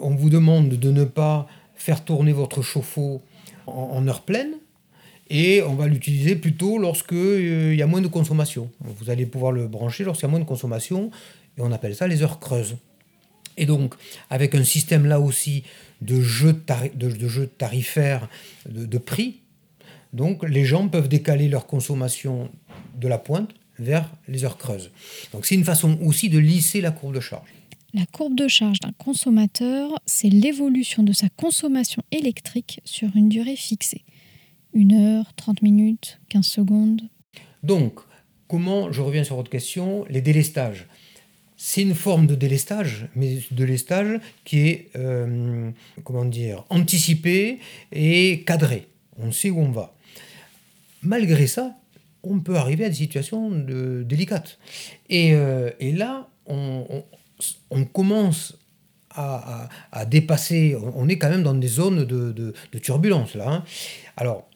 on 0.00 0.14
vous 0.14 0.30
demande 0.30 0.70
de 0.70 0.90
ne 0.90 1.04
pas 1.04 1.46
faire 1.74 2.04
tourner 2.04 2.32
votre 2.32 2.62
chauffe-eau 2.62 3.20
en 3.66 4.06
heure 4.08 4.22
pleine, 4.22 4.54
et 5.30 5.62
on 5.62 5.74
va 5.74 5.86
l'utiliser 5.86 6.36
plutôt 6.36 6.78
lorsque 6.78 7.12
euh, 7.12 7.74
y 7.74 7.82
a 7.82 7.86
moins 7.86 8.02
de 8.02 8.08
consommation. 8.08 8.70
Vous 8.80 9.10
allez 9.10 9.26
pouvoir 9.26 9.52
le 9.52 9.66
brancher 9.66 10.04
lorsqu'il 10.04 10.26
y 10.26 10.28
a 10.28 10.30
moins 10.30 10.40
de 10.40 10.44
consommation 10.44 11.10
et 11.56 11.60
on 11.60 11.72
appelle 11.72 11.94
ça 11.94 12.06
les 12.06 12.22
heures 12.22 12.38
creuses. 12.38 12.76
Et 13.56 13.66
donc, 13.66 13.94
avec 14.30 14.54
un 14.54 14.64
système 14.64 15.06
là 15.06 15.20
aussi 15.20 15.64
de 16.00 16.20
jeu, 16.20 16.54
de, 16.94 17.28
jeu 17.28 17.46
tarifaire 17.46 18.28
de, 18.68 18.98
prix, 18.98 19.40
donc 20.12 20.48
les 20.48 20.64
gens 20.64 20.88
peuvent 20.88 21.08
décaler 21.08 21.48
leur 21.48 21.66
consommation 21.66 22.50
de 22.98 23.08
la 23.08 23.18
pointe 23.18 23.50
vers 23.78 24.10
les 24.28 24.44
heures 24.44 24.58
creuses. 24.58 24.90
Donc 25.32 25.46
c'est 25.46 25.54
une 25.54 25.64
façon 25.64 25.98
aussi 26.02 26.28
de 26.28 26.38
lisser 26.38 26.80
la 26.80 26.90
courbe 26.90 27.14
de 27.14 27.20
charge. 27.20 27.48
La 27.92 28.06
courbe 28.06 28.34
de 28.34 28.48
charge 28.48 28.80
d'un 28.80 28.92
consommateur, 28.92 30.00
c'est 30.04 30.28
l'évolution 30.28 31.04
de 31.04 31.12
sa 31.12 31.28
consommation 31.28 32.02
électrique 32.10 32.80
sur 32.84 33.08
une 33.14 33.28
durée 33.28 33.56
fixée. 33.56 34.04
Une 34.72 34.94
heure, 34.94 35.32
30 35.34 35.62
minutes, 35.62 36.18
15 36.28 36.44
secondes 36.44 37.02
Donc, 37.62 38.00
comment, 38.48 38.90
je 38.90 39.00
reviens 39.00 39.22
sur 39.22 39.36
votre 39.36 39.50
question, 39.50 40.04
les 40.10 40.20
délestages 40.20 40.88
c'est 41.66 41.80
une 41.80 41.94
forme 41.94 42.26
de 42.26 42.34
délestage, 42.34 43.06
mais 43.16 43.36
de 43.36 43.56
délestage 43.56 44.20
qui 44.44 44.68
est, 44.68 44.90
euh, 44.96 45.70
comment 46.04 46.26
dire, 46.26 46.62
anticipé 46.68 47.58
et 47.90 48.44
cadré. 48.46 48.86
On 49.16 49.32
sait 49.32 49.48
où 49.48 49.60
on 49.60 49.70
va. 49.70 49.94
Malgré 51.02 51.46
ça, 51.46 51.74
on 52.22 52.40
peut 52.40 52.56
arriver 52.56 52.84
à 52.84 52.90
des 52.90 52.94
situations 52.94 53.50
de, 53.50 54.02
délicates. 54.06 54.58
Et, 55.08 55.32
euh, 55.32 55.70
là, 55.80 56.28
on, 56.44 57.02
commence 57.94 58.58
à, 59.08 59.70
dépasser, 60.06 60.76
on 60.94 61.08
est 61.08 61.16
quand 61.16 61.30
même 61.30 61.44
dans 61.44 61.54
des 61.54 61.68
zones 61.68 62.04
de, 62.04 62.52
turbulence 62.82 63.34
là. 63.34 63.50
Hein. 63.50 63.64
Alors, 64.18 64.50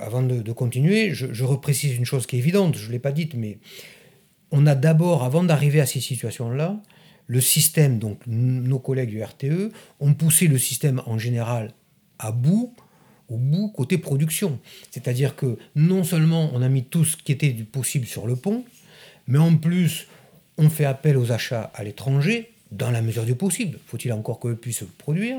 avant 0.00 0.22
de, 0.22 0.52
continuer, 0.52 1.12
je, 1.12 1.44
reprécise 1.44 1.98
une 1.98 2.06
chose 2.06 2.26
qui 2.26 2.36
est 2.36 2.38
évidente, 2.38 2.78
je 2.78 2.86
ne 2.86 2.92
l'ai 2.92 2.98
pas 2.98 3.12
dite, 3.12 3.34
mais 3.34 3.58
on 4.50 4.66
a 4.66 4.74
d'abord, 4.74 5.24
avant 5.24 5.44
d'arriver 5.44 5.80
à 5.80 5.86
ces 5.86 6.00
situations-là, 6.00 6.80
le 7.26 7.40
système, 7.40 7.98
donc 7.98 8.20
nos 8.26 8.78
collègues 8.78 9.10
du 9.10 9.22
RTE, 9.22 9.72
ont 10.00 10.14
poussé 10.14 10.46
le 10.46 10.58
système 10.58 11.02
en 11.06 11.18
général 11.18 11.72
à 12.18 12.30
bout, 12.32 12.72
au 13.28 13.36
bout 13.36 13.68
côté 13.68 13.98
production. 13.98 14.60
C'est-à-dire 14.90 15.34
que 15.34 15.58
non 15.74 16.04
seulement 16.04 16.50
on 16.54 16.62
a 16.62 16.68
mis 16.68 16.84
tout 16.84 17.04
ce 17.04 17.16
qui 17.16 17.32
était 17.32 17.52
possible 17.52 18.06
sur 18.06 18.26
le 18.26 18.36
pont, 18.36 18.64
mais 19.26 19.38
en 19.38 19.56
plus 19.56 20.06
on 20.58 20.70
fait 20.70 20.84
appel 20.84 21.16
aux 21.16 21.32
achats 21.32 21.70
à 21.74 21.84
l'étranger 21.84 22.52
dans 22.70 22.90
la 22.90 23.02
mesure 23.02 23.24
du 23.24 23.34
possible. 23.34 23.78
Faut-il 23.86 24.12
encore 24.12 24.38
que 24.38 24.54
puisse 24.54 24.84
produire? 24.98 25.38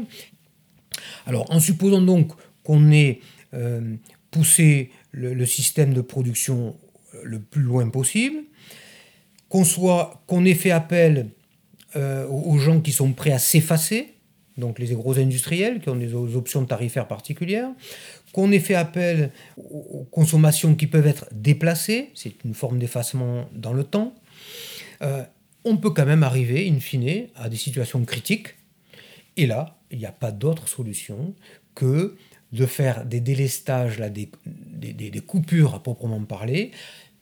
Alors 1.26 1.50
en 1.52 1.60
supposant 1.60 2.02
donc 2.02 2.32
qu'on 2.64 2.92
ait 2.92 3.22
euh, 3.54 3.96
pousser 4.32 4.92
le, 5.12 5.46
système 5.46 5.94
de 5.94 6.02
production 6.02 6.76
le 7.24 7.40
plus 7.40 7.62
loin 7.62 7.90
possible, 7.90 8.44
qu'on 9.50 9.64
soit 9.64 10.24
qu'on 10.28 10.46
ait 10.46 10.54
fait 10.54 10.72
appel 10.72 11.30
euh, 11.96 12.28
aux 12.28 12.58
gens 12.58 12.82
qui 12.82 12.92
sont 12.92 13.14
prêts 13.14 13.32
à 13.32 13.40
s'effacer, 13.40 14.14
donc 14.58 14.80
les 14.80 14.94
gros 14.94 15.18
industriels 15.20 15.80
qui 15.80 15.90
ont 15.90 15.96
des 15.96 16.14
options 16.14 16.66
tarifaires 16.66 17.08
particulières, 17.08 17.70
qu'on 18.34 18.52
ait 18.52 18.60
fait 18.60 18.76
appel 18.76 19.32
aux 19.58 20.06
consommations 20.12 20.76
qui 20.76 20.88
peuvent 20.88 21.08
être 21.08 21.28
déplacées, 21.32 22.10
c'est 22.14 22.44
une 22.44 22.54
forme 22.54 22.80
d'effacement 22.80 23.48
dans 23.54 23.74
le 23.74 23.84
temps, 23.84 24.14
on 25.68 25.78
peut 25.78 25.90
quand 25.90 26.06
même 26.06 26.24
arriver, 26.24 26.70
in 26.70 26.80
fine, 26.80 27.28
à 27.36 27.50
des 27.50 27.58
situations 27.58 28.04
critiques. 28.06 28.56
Et 29.36 29.46
là, 29.46 29.78
il 29.92 30.00
n'y 30.00 30.06
a 30.06 30.12
pas 30.12 30.32
d'autre 30.32 30.68
solution 30.68 31.36
que 31.76 32.16
de 32.54 32.66
faire 32.66 33.06
des 33.06 33.20
délestages, 33.20 33.98
des, 34.00 35.22
coupures 35.22 35.76
à 35.76 35.84
proprement 35.84 36.24
parler, 36.24 36.72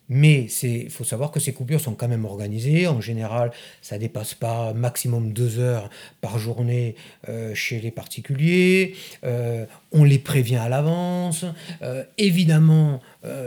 Mais 0.07 0.47
il 0.63 0.89
faut 0.91 1.03
savoir 1.03 1.31
que 1.31 1.39
ces 1.39 1.53
coupures 1.53 1.81
sont 1.81 1.95
quand 1.95 2.07
même 2.07 2.25
organisées. 2.25 2.87
En 2.87 3.01
général, 3.01 3.51
ça 3.81 3.97
dépasse 3.97 4.35
pas 4.35 4.73
maximum 4.73 5.33
deux 5.33 5.57
heures 5.59 5.89
par 6.21 6.37
journée 6.37 6.95
euh, 7.27 7.55
chez 7.55 7.79
les 7.79 7.91
particuliers. 7.91 8.95
Euh, 9.23 9.65
on 9.91 10.03
les 10.03 10.19
prévient 10.19 10.57
à 10.57 10.69
l'avance. 10.69 11.45
Euh, 11.81 12.03
évidemment, 12.17 13.01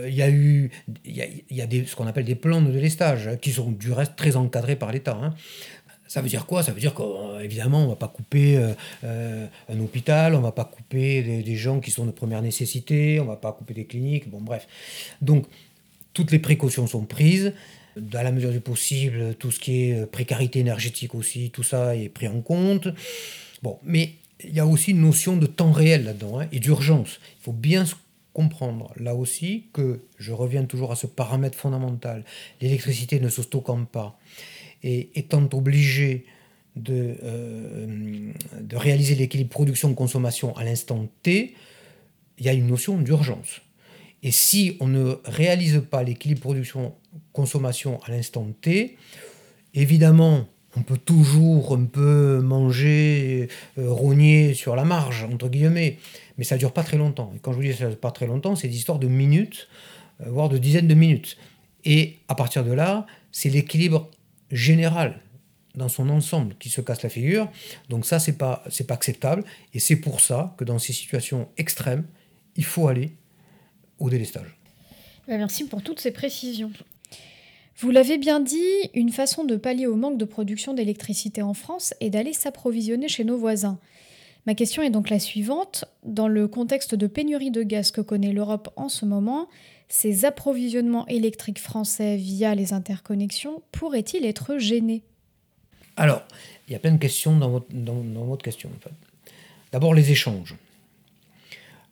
il 0.07 0.15
y 0.15 0.23
a 0.23 0.29
eu 0.29 0.73
il 1.05 1.33
y 1.51 1.63
a, 1.63 1.67
des, 1.67 1.87
ce 1.87 1.95
qu'on 1.95 2.09
appelle 2.09 2.25
des 2.25 2.35
plans 2.35 2.61
de 2.61 2.73
délestage 2.73 3.29
hein, 3.29 3.37
qui 3.37 3.53
sont 3.53 3.71
du 3.71 3.93
reste 3.93 4.17
très 4.17 4.35
encadrés 4.35 4.75
par 4.75 4.91
l'État. 4.91 5.17
Hein. 5.23 5.35
Ça 6.09 6.21
veut 6.21 6.29
dire 6.29 6.47
quoi? 6.47 6.65
Ça 6.65 6.73
veut 6.73 6.81
dire 6.81 6.95
qu'évidemment, 6.95 7.81
on 7.81 7.85
ne 7.85 7.91
va 7.91 7.97
pas 7.97 8.09
couper 8.09 8.59
un 9.05 9.81
hôpital, 9.81 10.35
on 10.35 10.39
ne 10.39 10.43
va 10.43 10.53
pas 10.53 10.65
couper 10.65 11.23
des, 11.23 11.43
des, 11.43 11.55
gens 11.55 11.79
qui 11.79 11.93
sont 11.93 12.07
de 12.07 12.11
première 12.11 12.43
nécessité, 12.43 13.21
on 13.21 13.25
ne 13.25 13.29
va 13.29 13.37
pas 13.37 13.53
couper 13.53 13.75
des 13.75 13.85
cliniques, 13.85 14.29
bon 14.29 14.41
bref. 14.41 14.67
Donc, 15.21 15.45
toutes 16.19 16.33
les 16.33 16.41
précautions 16.41 16.89
sont 16.89 17.05
prises. 17.05 17.53
Dans 17.97 18.23
la 18.23 18.33
mesure 18.33 18.51
du 18.51 18.59
possible, 18.59 19.37
tout 19.39 19.53
ce 19.53 19.61
qui 19.61 19.85
est 19.85 20.01
euh, 20.01 20.07
précarité 20.07 20.59
énergétique 20.59 21.15
aussi, 21.15 21.51
tout 21.51 21.63
ça 21.63 21.95
est 21.95 22.09
pris 22.09 22.27
en 22.27 22.41
compte. 22.41 22.89
Bon, 23.63 23.79
mais 23.85 24.15
il 24.43 24.53
y 24.53 24.59
a 24.59 24.67
aussi 24.67 24.91
une 24.91 25.01
notion 25.01 25.37
de 25.37 25.47
temps 25.47 25.71
réel 25.71 26.03
là-dedans 26.03 26.41
hein, 26.41 26.49
et 26.51 26.59
d'urgence. 26.59 27.21
Il 27.39 27.45
faut 27.45 27.53
bien 27.53 27.85
comprendre 28.33 28.93
là 28.97 29.15
aussi 29.15 29.67
que, 29.73 30.01
je 30.19 30.33
reviens 30.33 30.65
toujours 30.65 30.91
à 30.91 30.97
ce 30.97 31.07
paramètre 31.07 31.57
fondamental, 31.57 32.25
l'électricité 32.61 33.21
ne 33.21 33.29
se 33.29 33.43
stockant 33.43 33.85
pas 33.85 34.19
et 34.83 35.11
étant 35.15 35.49
obligé 35.53 36.25
de, 36.75 37.17
euh, 37.23 38.33
de 38.61 38.77
réaliser 38.77 39.15
l'équilibre 39.15 39.51
production-consommation 39.51 40.57
à 40.57 40.65
l'instant 40.65 41.07
T, 41.23 41.55
il 42.39 42.45
y 42.45 42.49
a 42.49 42.53
une 42.55 42.67
notion 42.67 42.99
d'urgence. 42.99 43.61
Et 44.23 44.31
si 44.31 44.77
on 44.81 44.89
ne 44.89 45.17
réalise 45.25 45.83
pas 45.91 46.03
l'équilibre 46.03 46.41
production-consommation 46.41 48.01
à 48.05 48.11
l'instant 48.11 48.47
T, 48.61 48.97
évidemment, 49.75 50.47
on 50.77 50.83
peut 50.83 50.99
toujours 50.99 51.75
un 51.75 51.85
peu 51.85 52.41
manger, 52.41 53.49
euh, 53.79 53.91
rogner 53.91 54.55
sur 54.55 54.77
la 54.77 54.85
marge, 54.85 55.27
entre 55.33 55.49
guillemets, 55.49 55.99
mais 56.37 56.45
ça 56.45 56.57
ne 56.57 56.61
dure 56.61 56.73
pas 56.73 56.83
très 56.83 56.97
longtemps. 56.97 57.33
Et 57.35 57.39
quand 57.39 57.53
je 57.53 57.57
vous 57.57 57.63
dis 57.63 57.73
ça 57.73 57.85
ne 57.85 57.91
dure 57.91 58.01
pas 58.01 58.11
très 58.11 58.27
longtemps, 58.27 58.55
c'est 58.55 58.69
des 58.69 58.77
histoires 58.77 58.99
de 58.99 59.09
minutes, 59.09 59.69
euh, 60.21 60.31
voire 60.31 60.49
de 60.49 60.59
dizaines 60.59 60.89
de 60.89 60.95
minutes. 60.95 61.37
Et 61.85 62.19
à 62.29 62.35
partir 62.35 62.65
de 62.65 62.73
là, 62.73 63.07
c'est 63.33 63.49
l'équilibre 63.49 64.11
général 64.51 65.21
dans 65.75 65.89
son 65.89 66.09
ensemble 66.11 66.55
qui 66.59 66.69
se 66.71 66.81
casse 66.81 67.03
la 67.03 67.09
figure. 67.09 67.49
Donc 67.89 68.05
ça, 68.05 68.19
c'est 68.19 68.37
pas, 68.37 68.65
pas 68.87 68.95
acceptable. 68.95 69.45
Et 69.75 69.79
c'est 69.79 69.97
pour 69.97 70.21
ça 70.21 70.55
que 70.59 70.65
dans 70.65 70.79
ces 70.79 70.93
situations 70.93 71.49
extrêmes, 71.57 72.05
il 72.57 72.65
faut 72.65 72.89
aller 72.89 73.13
au 73.99 74.11
délestage. 74.11 74.57
Bah, 75.27 75.37
merci 75.37 75.65
pour 75.65 75.83
toutes 75.83 76.01
ces 76.01 76.11
précisions. 76.11 76.73
Vous 77.79 77.91
l'avez 77.91 78.19
bien 78.19 78.41
dit, 78.41 78.91
une 78.95 79.11
façon 79.13 79.45
de 79.45 79.57
pallier 79.57 79.87
au 79.87 79.95
manque 79.95 80.19
de 80.19 80.25
production 80.25 80.75
d'électricité 80.75 81.43
en 81.43 81.55
France 81.55 81.95
est 82.01 82.11
d'aller 82.11 82.33
s'approvisionner 82.33 83.09
chez 83.09 83.23
nos 83.25 83.39
voisins. 83.39 83.79
Ma 84.47 84.55
question 84.55 84.83
est 84.83 84.91
donc 84.91 85.11
la 85.11 85.19
suivante. 85.19 85.85
Dans 86.05 86.27
le 86.27 86.49
contexte 86.49 86.95
de 86.95 87.07
pénurie 87.07 87.51
de 87.51 87.63
gaz 87.63 87.91
que 87.91 88.01
connaît 88.01 88.33
l'Europe 88.33 88.71
en 88.77 88.89
ce 88.89 89.05
moment, 89.05 89.49
ces 89.89 90.25
approvisionnements 90.25 91.07
électriques 91.07 91.61
français 91.61 92.17
via 92.17 92.55
les 92.55 92.73
interconnexions 92.73 93.63
pourraient-ils 93.73 94.25
être 94.25 94.59
gênés? 94.59 95.03
Alors, 95.97 96.23
il 96.67 96.73
y 96.73 96.77
a 96.77 96.79
plein 96.79 96.93
de 96.93 96.99
questions 96.99 97.37
dans 97.37 97.51
votre, 97.51 97.67
dans, 97.71 98.25
votre 98.25 98.43
question. 98.43 98.71
D'abord, 99.73 99.95
les 99.95 100.11
échanges. 100.11 100.57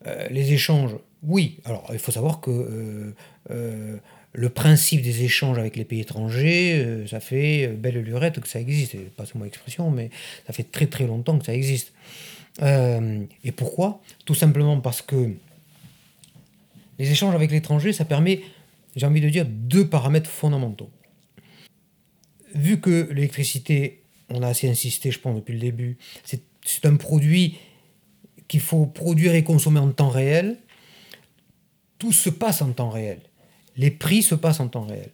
Euh, 0.06 0.28
les 0.30 0.52
échanges, 0.52 0.96
oui, 1.26 1.58
alors 1.64 1.84
il 1.92 1.98
faut 1.98 2.12
savoir 2.12 2.40
que 2.40 2.50
euh, 2.50 3.14
euh, 3.50 3.96
le 4.32 4.48
principe 4.48 5.02
des 5.02 5.24
échanges 5.24 5.58
avec 5.58 5.76
les 5.76 5.84
pays 5.84 6.00
étrangers, 6.00 6.74
euh, 6.74 7.06
ça 7.06 7.18
fait 7.18 7.66
belle 7.68 8.00
lurette 8.00 8.38
que 8.38 8.48
ça 8.48 8.60
existe, 8.60 8.96
pas 9.16 9.24
mon 9.34 9.44
expression, 9.44 9.90
mais 9.90 10.10
ça 10.46 10.52
fait 10.52 10.70
très 10.70 10.86
très 10.86 11.06
longtemps 11.06 11.36
que 11.38 11.44
ça 11.44 11.54
existe. 11.54 11.92
et 12.62 13.52
pourquoi? 13.54 14.00
Tout 14.24 14.34
simplement 14.34 14.80
parce 14.80 15.02
que 15.02 15.32
les 16.98 17.10
échanges 17.10 17.34
avec 17.34 17.50
l'étranger, 17.50 17.92
ça 17.92 18.04
permet, 18.04 18.40
j'ai 18.94 19.04
envie 19.04 19.20
de 19.20 19.28
dire, 19.28 19.44
deux 19.46 19.86
paramètres 19.88 20.30
fondamentaux. 20.30 20.90
Vu 22.54 22.80
que 22.80 23.08
l'électricité, 23.12 24.02
on 24.30 24.42
a 24.42 24.48
assez 24.48 24.68
insisté, 24.68 25.10
je 25.10 25.18
pense, 25.18 25.36
depuis 25.36 25.52
le 25.52 25.60
début, 25.60 25.98
c'est 26.24 26.86
un 26.86 26.96
produit 26.96 27.58
qu'il 28.48 28.60
faut 28.60 28.86
produire 28.86 29.34
et 29.34 29.42
consommer 29.42 29.80
en 29.80 29.90
temps 29.90 30.08
réel, 30.08 30.56
tout 31.98 32.12
se 32.12 32.30
passe 32.30 32.62
en 32.62 32.72
temps 32.72 32.90
réel. 32.90 33.20
Les 33.76 33.90
prix 33.90 34.22
se 34.22 34.35
passent 34.35 34.61
en 34.61 34.68
temps 34.68 34.87
réel. 34.87 35.11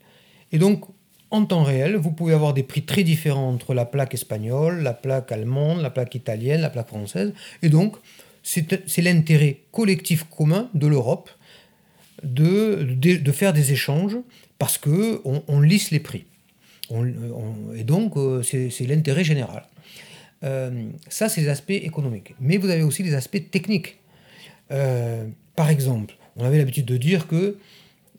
Et 0.52 0.58
donc, 0.58 0.84
en 1.30 1.44
temps 1.46 1.62
réel, 1.62 1.96
vous 1.96 2.12
pouvez 2.12 2.34
avoir 2.34 2.52
des 2.52 2.62
prix 2.62 2.82
très 2.82 3.02
différents 3.02 3.48
entre 3.48 3.74
la 3.74 3.86
plaque 3.86 4.14
espagnole, 4.14 4.82
la 4.82 4.92
plaque 4.92 5.32
allemande, 5.32 5.80
la 5.80 5.90
plaque 5.90 6.14
italienne, 6.14 6.60
la 6.60 6.70
plaque 6.70 6.88
française. 6.88 7.32
Et 7.62 7.68
donc, 7.68 7.96
c'est 8.42 9.02
l'intérêt 9.02 9.60
collectif 9.70 10.24
commun 10.24 10.68
de 10.74 10.86
l'Europe 10.86 11.30
de, 12.22 13.32
faire 13.32 13.52
des 13.52 13.72
échanges 13.72 14.16
parce 14.58 14.78
qu'on 14.78 15.42
on 15.48 15.60
lisse 15.60 15.90
les 15.90 16.00
prix. 16.00 16.26
et 17.74 17.84
donc, 17.84 18.16
euh, 18.16 18.42
c'est 18.42 18.86
l'intérêt 18.86 19.24
général. 19.24 19.64
Euh, 20.44 20.88
ça, 21.08 21.28
c'est 21.28 21.40
les 21.40 21.48
aspects 21.48 21.70
économiques. 21.70 22.34
Mais 22.40 22.56
vous 22.56 22.68
avez 22.68 22.82
aussi 22.82 23.02
des 23.02 23.14
aspects 23.14 23.50
techniques. 23.50 23.98
Euh, 24.70 25.26
par 25.56 25.70
exemple, 25.70 26.14
on 26.36 26.44
avait 26.44 26.58
l'habitude 26.58 26.86
de 26.86 26.96
dire 26.96 27.26
que, 27.26 27.58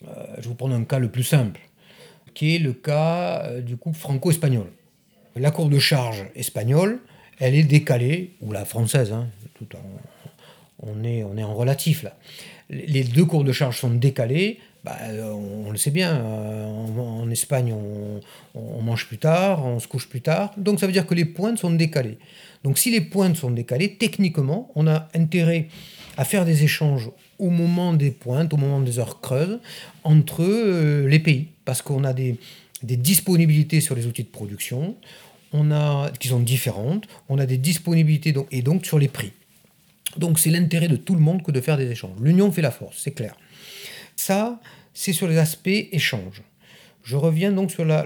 euh, 0.07 0.25
je 0.39 0.47
vous 0.47 0.55
prends 0.55 0.71
un 0.71 0.83
cas 0.83 0.99
le 0.99 1.09
plus 1.09 1.23
simple, 1.23 1.59
qui 2.33 2.55
est 2.55 2.59
le 2.59 2.73
cas 2.73 3.43
euh, 3.45 3.61
du 3.61 3.77
couple 3.77 3.97
franco-espagnol. 3.97 4.67
La 5.35 5.51
courbe 5.51 5.71
de 5.71 5.79
charge 5.79 6.25
espagnole, 6.35 6.99
elle 7.39 7.55
est 7.55 7.63
décalée, 7.63 8.31
ou 8.41 8.51
la 8.51 8.65
française, 8.65 9.11
hein, 9.11 9.27
on, 10.79 11.03
est, 11.03 11.23
on 11.23 11.37
est 11.37 11.43
en 11.43 11.53
relatif 11.53 12.03
là. 12.03 12.15
Les 12.69 13.03
deux 13.03 13.25
courbes 13.25 13.45
de 13.45 13.51
charge 13.51 13.77
sont 13.77 13.89
décalées, 13.89 14.59
bah, 14.83 14.97
on, 15.11 15.71
le 15.71 15.77
sait 15.77 15.91
bien, 15.91 16.13
euh, 16.13 16.65
en, 16.65 17.29
Espagne 17.29 17.73
on, 17.73 18.19
on, 18.53 18.81
mange 18.81 19.07
plus 19.07 19.17
tard, 19.17 19.65
on 19.65 19.79
se 19.79 19.87
couche 19.87 20.09
plus 20.09 20.21
tard, 20.21 20.51
donc 20.57 20.79
ça 20.79 20.87
veut 20.87 20.91
dire 20.91 21.07
que 21.07 21.13
les 21.13 21.25
pointes 21.25 21.57
sont 21.57 21.71
décalées. 21.71 22.17
Donc 22.63 22.77
si 22.77 22.91
les 22.91 23.01
pointes 23.01 23.37
sont 23.37 23.51
décalées, 23.51 23.95
techniquement, 23.95 24.71
on 24.75 24.87
a 24.87 25.07
intérêt 25.13 25.67
à 26.17 26.25
faire 26.25 26.45
des 26.45 26.63
échanges 26.63 27.09
au 27.39 27.49
moment 27.49 27.93
des 27.93 28.11
pointes, 28.11 28.53
au 28.53 28.57
moment 28.57 28.79
des 28.79 28.99
heures 28.99 29.21
creuses, 29.21 29.59
entre 30.03 30.43
euh, 30.43 31.07
les 31.07 31.19
pays, 31.19 31.47
parce 31.65 31.81
qu'on 31.81 32.03
a 32.03 32.13
des, 32.13 32.37
disponibilités 32.81 33.81
sur 33.81 33.95
les 33.95 34.05
outils 34.07 34.23
de 34.23 34.29
production, 34.29 34.95
on 35.53 35.71
a, 35.71 36.11
qui 36.19 36.27
sont 36.27 36.39
différentes, 36.39 37.07
on 37.29 37.39
a 37.39 37.45
des 37.45 37.57
disponibilités 37.57 38.33
et 38.51 38.61
donc 38.61 38.85
sur 38.85 38.99
les 38.99 39.07
prix. 39.07 39.31
Donc 40.17 40.39
c'est 40.39 40.49
l'intérêt 40.49 40.87
de 40.87 40.97
tout 40.97 41.15
le 41.15 41.21
monde 41.21 41.43
que 41.43 41.51
de 41.51 41.61
faire 41.61 41.77
des 41.77 41.89
échanges. 41.89 42.17
L'union 42.21 42.51
fait 42.51 42.61
la 42.61 42.71
force, 42.71 42.97
c'est 42.99 43.11
clair. 43.11 43.35
Ça, 44.15 44.59
c'est 44.93 45.13
sur 45.13 45.27
les 45.27 45.37
aspects 45.37 45.69
échanges. 45.91 46.43
Je 47.03 47.15
reviens 47.15 47.51
donc 47.51 47.71
sur 47.71 47.85
la, 47.85 48.03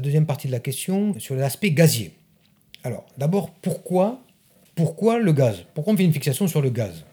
deuxième 0.00 0.26
partie 0.26 0.46
de 0.46 0.52
la 0.52 0.60
question, 0.60 1.18
sur 1.18 1.34
l'aspect 1.34 1.70
gazier. 1.70 2.12
Alors, 2.84 3.06
d'abord, 3.18 3.50
pourquoi 3.50 4.20
le 4.76 5.32
gaz? 5.32 5.64
Pourquoi 5.74 5.92
on 5.92 5.96
fait 5.96 6.04
une 6.04 6.12
fixation 6.12 6.46
sur 6.48 6.62
le 6.62 6.70
gaz? 6.70 7.04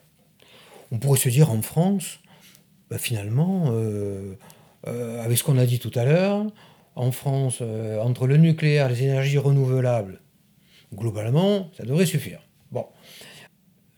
On 0.91 0.99
pourrait 0.99 1.19
se 1.19 1.29
dire 1.29 1.51
en 1.51 1.61
France, 1.61 2.19
bah, 2.89 2.97
finalement, 2.97 3.65
euh, 3.71 4.35
euh, 4.87 5.23
avec 5.23 5.37
ce 5.37 5.43
qu'on 5.43 5.57
a 5.57 5.65
dit 5.65 5.79
tout 5.79 5.91
à 5.95 6.05
l'heure, 6.05 6.45
en 6.95 7.11
France, 7.11 7.59
euh, 7.61 8.01
entre 8.01 8.27
le 8.27 8.37
nucléaire, 8.37 8.89
les 8.89 9.03
énergies 9.03 9.37
renouvelables, 9.37 10.21
globalement, 10.93 11.69
ça 11.77 11.83
devrait 11.83 12.05
suffire. 12.05 12.39
Bon. 12.71 12.85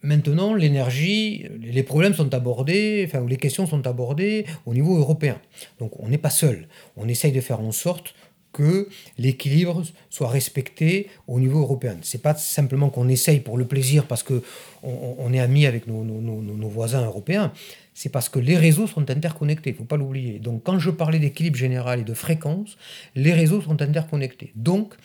Maintenant, 0.01 0.53
l'énergie, 0.53 1.45
les 1.61 1.83
problèmes 1.83 2.13
sont 2.13 2.33
abordés, 2.33 3.03
enfin, 3.05 3.25
les 3.27 3.35
questions 3.35 3.67
sont 3.67 3.85
abordées 3.85 4.45
au 4.65 4.73
niveau 4.73 4.97
européen. 4.97 5.41
Donc 5.77 5.99
on 5.99 6.07
n'est 6.07 6.17
pas 6.17 6.29
seul. 6.29 6.69
On 6.95 7.09
essaye 7.09 7.33
de 7.33 7.41
faire 7.41 7.59
en 7.59 7.73
sorte 7.73 8.15
que 8.51 8.89
l'équilibre 9.17 9.83
soit 10.09 10.29
respecté 10.29 11.07
au 11.27 11.39
niveau 11.39 11.59
européen. 11.59 11.97
C'est 12.01 12.21
pas 12.21 12.35
simplement 12.35 12.89
qu'on 12.89 13.07
essaye 13.07 13.39
pour 13.39 13.57
le 13.57 13.65
plaisir 13.65 14.05
parce 14.05 14.23
que 14.23 14.43
on, 14.81 15.31
est 15.33 15.39
amis 15.39 15.65
avec 15.65 15.87
nos, 15.87 16.69
voisins 16.69 17.05
européens, 17.05 17.51
c'est 17.93 18.09
parce 18.09 18.29
que 18.29 18.39
les 18.39 18.57
réseaux 18.57 18.87
sont 18.87 19.09
interconnectés, 19.09 19.71
il 19.71 19.75
faut 19.75 19.83
pas 19.83 19.97
l'oublier. 19.97 20.39
Donc 20.39 20.63
quand 20.63 20.79
je 20.79 20.89
parlais 20.89 21.19
d'équilibre 21.19 21.57
général 21.57 21.99
et 21.99 22.03
de 22.03 22.13
fréquence, 22.13 22.77
les 23.15 23.33
réseaux 23.33 23.61
sont 23.61 23.81
interconnectés. 23.81 24.51
Donc 24.55 24.95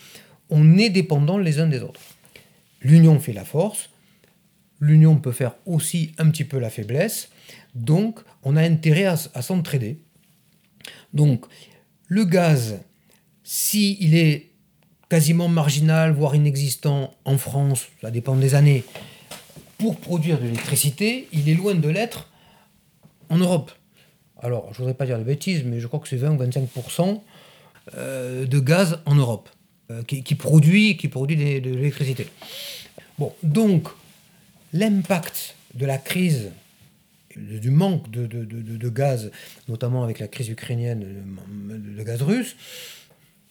on 0.49 0.79
est 0.79 0.91
dépendants 0.91 1.39
les 1.39 1.59
uns 1.59 1.67
des 1.67 1.81
autres. 1.81 2.01
L'union 2.81 3.19
fait 3.19 3.33
la 3.33 3.45
force, 3.45 3.91
l'union 4.81 5.17
peut 5.17 5.33
faire 5.33 5.57
aussi 5.67 6.13
un 6.19 6.31
petit 6.31 6.45
peu 6.45 6.59
la 6.59 6.71
faiblesse, 6.71 7.31
donc 7.75 8.21
on 8.43 8.57
a 8.57 8.63
intérêt 8.63 9.05
à 9.07 9.43
s'entraider. 9.43 9.99
Donc 11.13 11.47
le 12.09 12.25
gaz 12.25 12.79
s'il 13.45 14.03
il 14.03 14.17
est 14.17 14.51
quasiment 15.09 15.49
marginal, 15.49 16.13
voire 16.13 16.35
inexistant 16.35 17.15
en 17.25 17.39
France, 17.39 17.87
ça 18.01 18.11
dépend 18.11 18.35
des 18.35 18.55
années, 18.55 18.85
pour 19.79 19.97
produire 19.97 20.39
de 20.39 20.45
l'électricité, 20.45 21.29
il 21.33 21.49
est 21.49 21.55
loin 21.55 21.75
de 21.75 21.89
l'être 21.89 22.31
en 23.29 23.37
Europe. 23.37 23.71
alors 24.43 24.69
je 24.73 24.79
voudrais 24.79 24.95
pas 24.95 25.07
dire 25.07 25.19
de 25.19 25.25
bêtises, 25.25 25.63
mais 25.65 25.79
je 25.79 25.87
crois 25.87 26.01
que 26.01 26.09
c'est 26.09 26.17
20 26.17 26.37
ou 26.37 26.43
25% 26.43 27.21
euh, 27.97 28.47
de 28.47 28.59
gaz 28.61 29.01
en 29.05 29.15
Europe 29.15 29.51
euh, 29.91 30.03
qui, 30.03 30.35
produit, 30.35 30.97
qui 30.97 31.09
produit 31.09 31.37
de, 31.37 31.71
l'électricité. 31.71 32.27
Bon, 33.19 33.35
donc 33.43 33.89
l'impact 34.73 35.57
de 35.75 35.85
la 35.85 35.99
crise, 35.99 36.51
du 37.37 37.71
manque 37.71 38.11
de, 38.11 38.27
de, 38.27 38.89
gaz, 38.89 39.31
notamment 39.69 40.05
avec 40.05 40.21
la 40.21 40.29
crise 40.29 40.49
ukrainienne, 40.49 41.05
de 41.69 42.03
gaz 42.03 42.23
russe, 42.23 42.57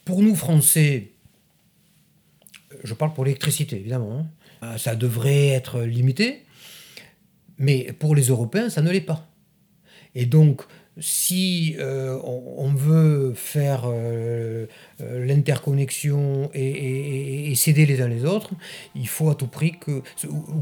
pour 0.05 0.21
nous 0.21 0.35
Français, 0.35 1.11
je 2.83 2.93
parle 2.93 3.13
pour 3.13 3.25
l'électricité 3.25 3.77
évidemment, 3.77 4.27
hein, 4.61 4.77
ça 4.77 4.95
devrait 4.95 5.47
être 5.47 5.81
limité, 5.81 6.43
mais 7.57 7.93
pour 7.93 8.15
les 8.15 8.23
Européens, 8.23 8.69
ça 8.69 8.81
ne 8.81 8.91
l'est 8.91 9.01
pas. 9.01 9.29
Et 10.15 10.25
donc, 10.25 10.63
si 10.99 11.75
euh, 11.79 12.19
on, 12.23 12.73
veut 12.73 13.33
faire 13.35 13.83
euh, 13.85 14.67
euh, 15.01 15.25
l'interconnexion 15.25 16.51
et, 16.53 17.51
et, 17.51 17.55
céder 17.55 17.85
les 17.85 18.01
uns 18.01 18.07
les 18.07 18.25
autres, 18.25 18.51
il 18.95 19.07
faut 19.07 19.29
à 19.29 19.35
tout 19.35 19.47
prix 19.47 19.73
que, 19.79 20.03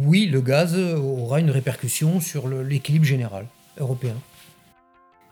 oui, 0.06 0.28
le 0.28 0.42
gaz 0.42 0.76
aura 0.78 1.40
une 1.42 1.52
répercussion 1.52 2.22
sur 2.22 2.48
l'équilibre 2.48 3.06
général 3.06 3.48
européen. 3.78 4.16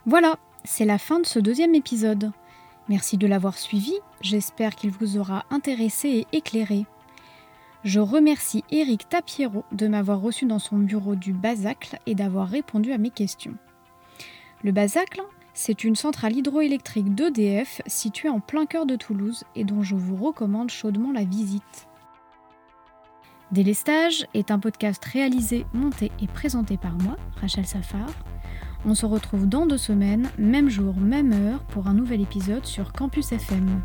Voilà, 0.05 0.37
c'est 0.65 0.85
la 0.85 0.97
fin 0.97 1.19
de 1.19 1.25
ce 1.25 1.39
deuxième 1.39 1.75
épisode. 1.75 2.31
Merci 2.89 3.17
de 3.17 3.27
l'avoir 3.27 3.55
suivi, 3.59 3.93
j'espère 4.19 4.75
qu'il 4.75 4.89
vous 4.89 5.17
aura 5.17 5.45
intéressé 5.51 6.09
et 6.09 6.37
éclairé. 6.37 6.87
Je 7.83 7.99
remercie 7.99 8.63
Eric 8.71 9.07
Tapiero 9.07 9.63
de 9.71 9.87
m'avoir 9.87 10.19
reçu 10.19 10.45
dans 10.47 10.57
son 10.57 10.79
bureau 10.79 11.15
du 11.15 11.31
Basacle 11.31 11.99
et 12.07 12.15
d'avoir 12.15 12.49
répondu 12.49 12.91
à 12.91 12.97
mes 12.97 13.11
questions. 13.11 13.53
Le 14.63 14.71
Basacle, 14.71 15.21
c'est 15.53 15.83
une 15.83 15.95
centrale 15.95 16.35
hydroélectrique 16.35 17.13
d'EDF 17.13 17.81
située 17.85 18.29
en 18.29 18.39
plein 18.39 18.65
cœur 18.65 18.87
de 18.87 18.95
Toulouse 18.95 19.43
et 19.55 19.65
dont 19.65 19.83
je 19.83 19.95
vous 19.95 20.15
recommande 20.15 20.71
chaudement 20.71 21.11
la 21.11 21.25
visite. 21.25 21.87
Délestage 23.51 24.25
est 24.33 24.49
un 24.49 24.59
podcast 24.59 25.03
réalisé, 25.05 25.65
monté 25.73 26.11
et 26.21 26.27
présenté 26.27 26.77
par 26.77 26.97
moi, 26.97 27.17
Rachel 27.39 27.67
Safar. 27.67 28.09
On 28.85 28.95
se 28.95 29.05
retrouve 29.05 29.47
dans 29.47 29.65
deux 29.65 29.77
semaines, 29.77 30.29
même 30.37 30.69
jour, 30.69 30.95
même 30.95 31.33
heure, 31.33 31.59
pour 31.59 31.87
un 31.87 31.93
nouvel 31.93 32.21
épisode 32.21 32.65
sur 32.65 32.93
Campus 32.93 33.31
FM. 33.33 33.81